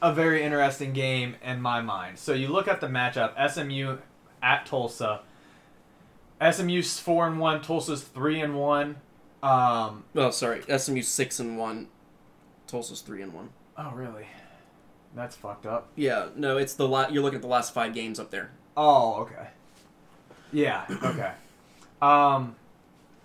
[0.00, 2.18] a very interesting game in my mind.
[2.18, 3.98] So you look at the matchup: SMU
[4.42, 5.20] at Tulsa.
[6.40, 7.60] SMU's four and one.
[7.60, 8.96] Tulsa's three and one.
[9.42, 11.88] Um, Oh, sorry, SMU six and one,
[12.66, 13.50] Tulsa's three and one.
[13.76, 14.26] oh, really?
[15.14, 15.88] That's fucked up.
[15.96, 18.50] Yeah, no, it's the la- you're looking at the last five games up there.
[18.76, 19.48] Oh, okay.
[20.52, 20.84] Yeah.
[21.02, 21.32] Okay.
[22.02, 22.56] Um,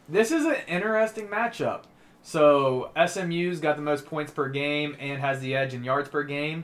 [0.08, 1.84] this is an interesting matchup.
[2.22, 6.24] So SMU's got the most points per game and has the edge in yards per
[6.24, 6.64] game,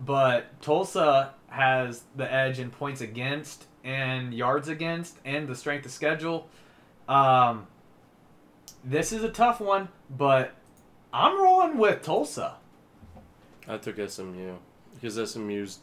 [0.00, 5.92] but Tulsa has the edge in points against and yards against and the strength of
[5.92, 6.48] schedule.
[7.06, 7.66] Um,
[8.82, 10.54] this is a tough one, but
[11.12, 12.54] I'm rolling with Tulsa.
[13.68, 14.54] I took SMU
[14.94, 15.78] because SMU's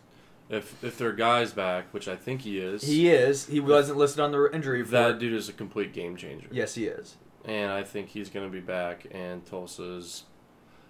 [0.51, 2.83] if if their guy's back, which I think he is.
[2.83, 3.47] He is.
[3.47, 5.19] He wasn't listed on the injury that report.
[5.19, 6.47] dude is a complete game changer.
[6.51, 7.15] Yes, he is.
[7.45, 9.07] And I think he's going to be back.
[9.11, 10.25] And Tulsa's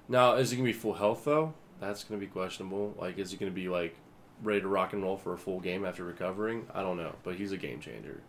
[0.09, 1.53] now is he going to be full health though?
[1.79, 2.95] That's going to be questionable.
[2.99, 3.95] Like, is he going to be like
[4.43, 6.65] ready to rock and roll for a full game after recovering?
[6.73, 8.21] I don't know, but he's a game changer.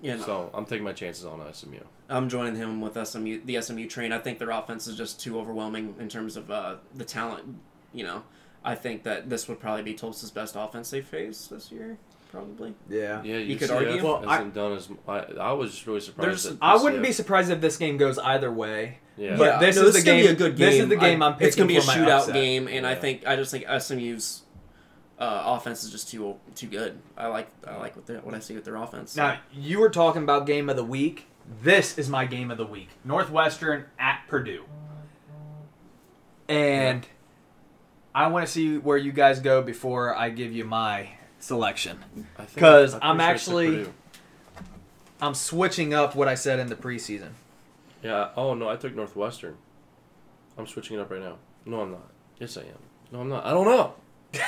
[0.00, 0.22] Yeah, no.
[0.22, 1.78] So I'm taking my chances on SMU.
[2.08, 4.12] I'm joining him with SMU, the SMU train.
[4.12, 7.56] I think their offense is just too overwhelming in terms of uh, the talent.
[7.94, 8.22] You know,
[8.64, 11.98] I think that this would probably be Tulsa's best offense they face this year,
[12.30, 12.74] probably.
[12.88, 13.22] Yeah.
[13.24, 14.04] Yeah, You could UCF argue.
[14.04, 14.88] Well, I- done as.
[15.08, 16.28] I, I was just really surprised.
[16.28, 18.98] There's- that I wouldn't UCF be surprised if this game goes either way.
[19.16, 19.36] Yeah.
[19.36, 20.66] But Yeah, this no, is this the gonna game- Be a good game.
[20.66, 20.82] this game.
[20.84, 22.94] is the game I- I'm It's gonna be a for my shootout game, and I
[22.94, 24.42] think I just think SMU's
[25.18, 26.98] uh, offense is just too too good.
[27.16, 29.14] I like I like what, what I see with their offense.
[29.16, 31.26] Now, you were talking about game of the week.
[31.62, 32.88] This is my game of the week.
[33.04, 34.64] Northwestern at Purdue.
[36.48, 37.06] And
[38.14, 42.04] I want to see where you guys go before I give you my selection.
[42.56, 43.92] 'Cause I'm I'm pretty sure I took actually-
[45.20, 47.30] I'm switching up what I said in the preseason.
[48.02, 48.30] Yeah.
[48.36, 49.56] Oh no, I took Northwestern.
[50.58, 51.36] I'm switching it up right now.
[51.64, 52.08] No, I'm not.
[52.38, 52.78] Yes, I am.
[53.12, 53.46] No, I'm not.
[53.46, 53.94] I don't know.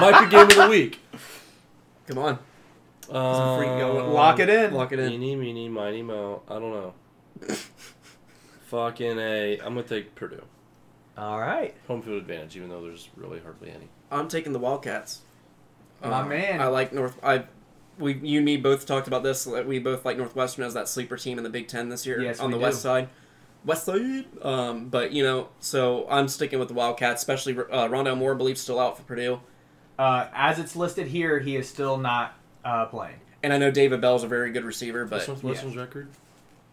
[0.00, 1.00] Might be game of the week.
[2.06, 2.38] Come on,
[3.10, 4.10] Um, free go.
[4.12, 4.72] Lock it in.
[4.74, 5.12] Lock it in.
[5.12, 6.42] Eeny, meeny, miny, mo.
[6.48, 6.94] I don't know.
[8.66, 9.58] Fucking a.
[9.58, 10.42] I'm gonna take Purdue.
[11.16, 11.74] All right.
[11.88, 13.88] Home field advantage, even though there's really hardly any.
[14.10, 15.20] I'm taking the Wildcats.
[16.02, 16.60] My Uh, man.
[16.60, 17.18] I like North.
[17.22, 17.44] I
[17.98, 19.44] we you and me both talked about this.
[19.44, 22.20] that We both like Northwestern as that sleeper team in the Big Ten this year
[22.20, 22.62] Yes, on we the do.
[22.64, 23.08] West side.
[23.64, 24.24] West side.
[24.42, 28.36] Um, but you know, so I'm sticking with the Wildcats, especially uh, Rondale Moore, I
[28.36, 29.40] believe, still out for Purdue,
[29.98, 32.34] Uh, as it's listed here, he is still not
[32.64, 33.20] uh, playing.
[33.42, 36.08] and I know David Bell's a very good receiver, but Northwestern's record?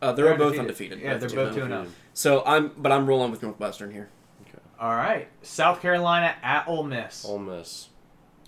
[0.02, 0.94] uh, they're, They're both undefeated.
[0.94, 1.02] undefeated.
[1.04, 1.86] Yeah, they're both of two and oh.
[2.14, 4.10] So I'm, but I'm rolling with Northwestern here.
[4.80, 5.28] All right.
[5.42, 7.26] South Carolina at Ole Miss.
[7.26, 7.90] Ole Miss.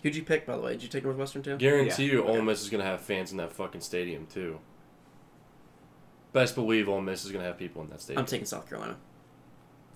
[0.01, 0.71] Who'd you pick, by the way?
[0.73, 1.57] Did you take Northwestern too?
[1.57, 2.13] Guarantee Yeah.
[2.13, 2.32] you, Okay.
[2.38, 4.59] Ole Miss is gonna have fans in that fucking stadium too.
[6.34, 8.19] Best believe Ole Miss is gonna have people in that stadium.
[8.21, 8.95] I'm taking South Carolina.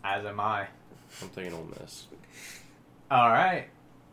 [0.03, 0.67] As am I.
[1.21, 2.07] I'm taking Ole Miss.
[3.09, 3.67] All right.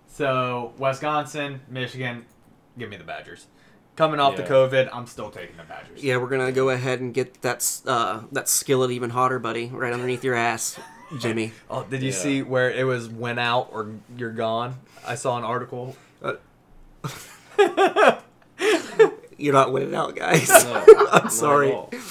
[0.07, 2.25] So Wisconsin, Michigan,
[2.79, 3.47] give me the Badgers.
[3.97, 6.03] Coming off the COVID, I'm still taking the Badgers.
[6.03, 9.93] Yeah, we're gonna go ahead and get that uh, that skillet even hotter, buddy, right
[9.93, 10.79] underneath your ass,
[11.19, 11.53] Jimmy.
[11.71, 12.15] Oh, did you Yeah.
[12.17, 14.77] see where it was went out or you're gone?
[15.07, 15.97] I saw an article.
[19.39, 20.49] You're not winning out, guys.
[20.49, 21.69] No, I'm sorry.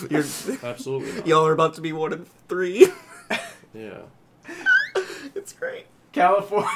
[0.09, 0.23] You're,
[0.63, 1.27] Absolutely not.
[1.27, 2.87] y'all are about to be one of three.
[3.73, 4.01] Yeah.
[5.33, 5.85] it's great.
[6.11, 6.67] California.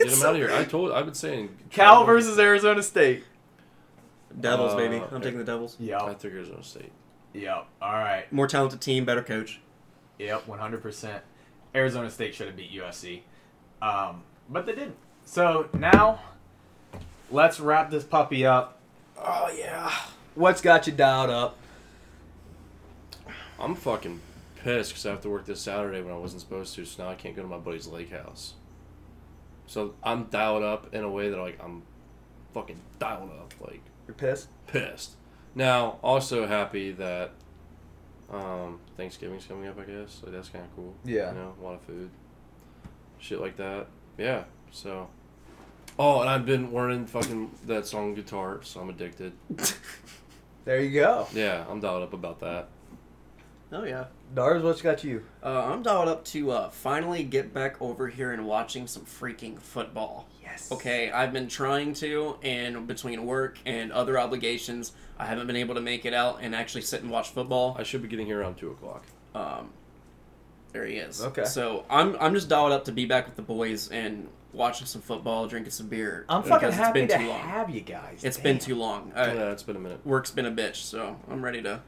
[0.00, 0.50] Get them out of here.
[0.52, 0.90] I told.
[0.90, 1.56] I've been saying.
[1.70, 3.22] Cal versus Arizona State.
[4.40, 5.00] Devils, Uh, baby.
[5.12, 5.76] I'm taking the Devils.
[5.78, 5.98] Yeah.
[6.02, 6.18] I Yep.
[6.18, 6.90] took Arizona State.
[7.34, 7.66] Yep.
[7.80, 8.32] All right.
[8.32, 9.60] More talented team, better coach.
[10.18, 10.48] Yep.
[10.48, 11.20] 100%.
[11.74, 13.22] Arizona State should have beat USC,
[13.82, 14.96] um, but they didn't.
[15.24, 16.20] So now,
[17.30, 18.78] let's wrap this puppy up.
[19.18, 19.92] Oh yeah.
[20.34, 21.56] What's got you dialed up?
[23.58, 24.20] I'm fucking
[24.56, 27.10] pissed because I have to work this Saturday when I wasn't supposed to, so now
[27.10, 28.54] I can't go to my buddy's lake house.
[29.66, 31.82] So I'm dialed up in a way that like I'm
[32.52, 34.48] fucking dialed up, like You're pissed.
[34.66, 35.12] pissed.
[35.54, 37.30] Now, also happy that
[38.34, 39.78] um, Thanksgiving's coming up.
[39.78, 40.94] I guess like that's kind of cool.
[41.04, 41.32] Yeah.
[41.32, 42.10] you know, a lot of food,
[43.18, 43.86] shit like that.
[44.18, 44.44] Yeah.
[44.70, 45.08] So,
[45.98, 49.32] oh, and I've been learning fucking that song guitar, so I'm addicted.
[50.64, 51.26] There you go.
[51.34, 52.68] Yeah, I'm dialed up about that.
[53.70, 54.06] Oh yeah.
[54.34, 55.22] Dars, what's got you?
[55.44, 59.58] Uh, I'm dialed up to uh, finally get back over here and watching some freaking
[59.58, 60.28] football.
[60.42, 60.72] Yes.
[60.72, 65.76] Okay, I've been trying to, and between work and other obligations, I haven't been able
[65.76, 67.76] to make it out and actually sit and watch football.
[67.78, 69.04] I should be getting here around two o'clock.
[69.36, 69.70] Um,
[70.72, 71.22] there he is.
[71.22, 71.44] Okay.
[71.44, 75.00] So I'm I'm just dialed up to be back with the boys and watching some
[75.00, 76.24] football, drinking some beer.
[76.28, 77.40] I'm because fucking it's happy been to too long.
[77.40, 78.24] have you guys.
[78.24, 78.42] It's Damn.
[78.42, 79.12] been too long.
[79.14, 80.00] Uh, yeah, it's been a minute.
[80.04, 81.80] Work's been a bitch, so I'm ready to.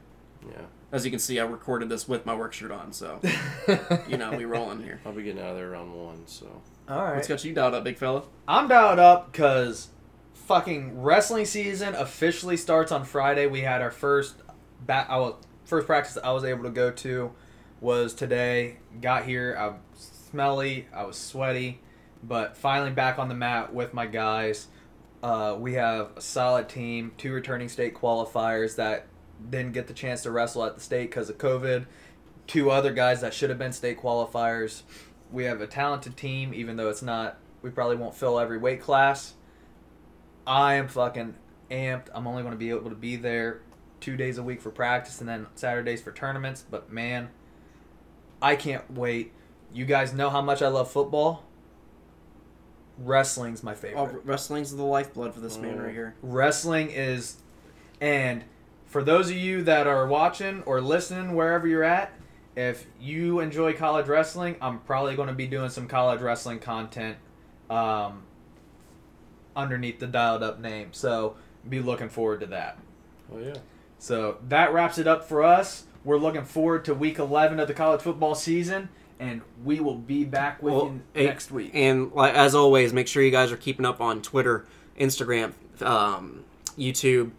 [0.49, 3.19] Yeah, As you can see, I recorded this with my work shirt on, so
[4.07, 5.01] you know we rolling here.
[5.05, 6.25] I'll be getting out of there around one.
[6.27, 7.15] So All right.
[7.15, 8.23] What's got you dialed up, big fella?
[8.47, 9.89] I'm dialed up because
[10.33, 13.47] fucking wrestling season officially starts on Friday.
[13.47, 14.35] We had our first
[14.85, 15.07] bat.
[15.09, 15.35] I was
[15.65, 17.33] first practice I was able to go to
[17.81, 18.77] was today.
[19.01, 19.57] Got here.
[19.59, 19.77] I was
[20.29, 20.87] smelly.
[20.93, 21.81] I was sweaty,
[22.23, 24.67] but finally back on the mat with my guys.
[25.21, 27.11] Uh, we have a solid team.
[27.17, 29.07] Two returning state qualifiers that
[29.49, 31.85] didn't get the chance to wrestle at the state because of COVID.
[32.47, 34.83] Two other guys that should have been state qualifiers.
[35.31, 37.37] We have a talented team, even though it's not.
[37.61, 39.33] We probably won't fill every weight class.
[40.45, 41.35] I am fucking
[41.69, 42.07] amped.
[42.13, 43.61] I'm only going to be able to be there
[43.99, 46.63] two days a week for practice and then Saturdays for tournaments.
[46.69, 47.29] But man,
[48.41, 49.33] I can't wait.
[49.73, 51.43] You guys know how much I love football.
[52.97, 54.01] Wrestling's my oh, favorite.
[54.01, 55.83] Oh, wrestling's the lifeblood for this man Oh.
[55.83, 56.15] right here.
[56.21, 57.37] Wrestling is,
[58.01, 58.43] and
[58.97, 62.11] for those of you that are watching or listening wherever you're at,
[62.55, 67.17] if you enjoy college wrestling, I'm probably going to be doing some college wrestling content
[67.69, 68.23] um,
[69.55, 70.93] underneath the dialed up name.
[70.93, 71.35] So
[71.69, 72.79] be looking forward to that.
[73.31, 73.57] oh yeah,
[73.99, 75.83] So that wraps it up for us.
[76.03, 80.23] We're looking forward to week 11 of the college football season, and we will be
[80.23, 81.69] back with Well, you next week.
[81.75, 84.65] And as always, make sure you guys are keeping up on Twitter,
[84.99, 85.53] Instagram,
[85.83, 86.45] um,
[86.79, 87.29] YouTube.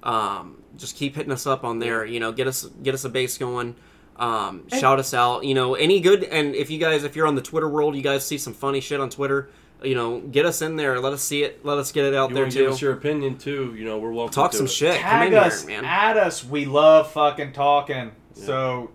[0.00, 2.04] Um, just keep hitting us up on there.
[2.06, 3.74] You know, get us get us a base going.
[4.16, 5.44] Um, shout us out.
[5.44, 8.02] You know, any good and if you guys if you're on the Twitter world, you
[8.02, 9.50] guys see some funny shit on Twitter.
[9.82, 10.98] You know, get us in there.
[10.98, 11.64] Let us see it.
[11.64, 12.74] Let us get it out you there want to give too.
[12.74, 13.74] us your opinion too?
[13.78, 14.32] You know, we're welcome.
[14.32, 14.70] Talk to some it.
[14.70, 14.94] shit.
[15.00, 15.84] Come Tag in us, here, man.
[15.84, 16.44] add us.
[16.44, 18.10] We love fucking talking.
[18.34, 18.44] Yeah.
[18.44, 18.90] So,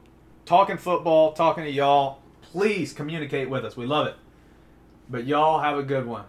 [0.45, 2.19] talking football, talking to y'all.
[2.41, 3.77] Please communicate with us.
[3.77, 4.15] We love it.
[5.09, 6.25] But y'all have a good one.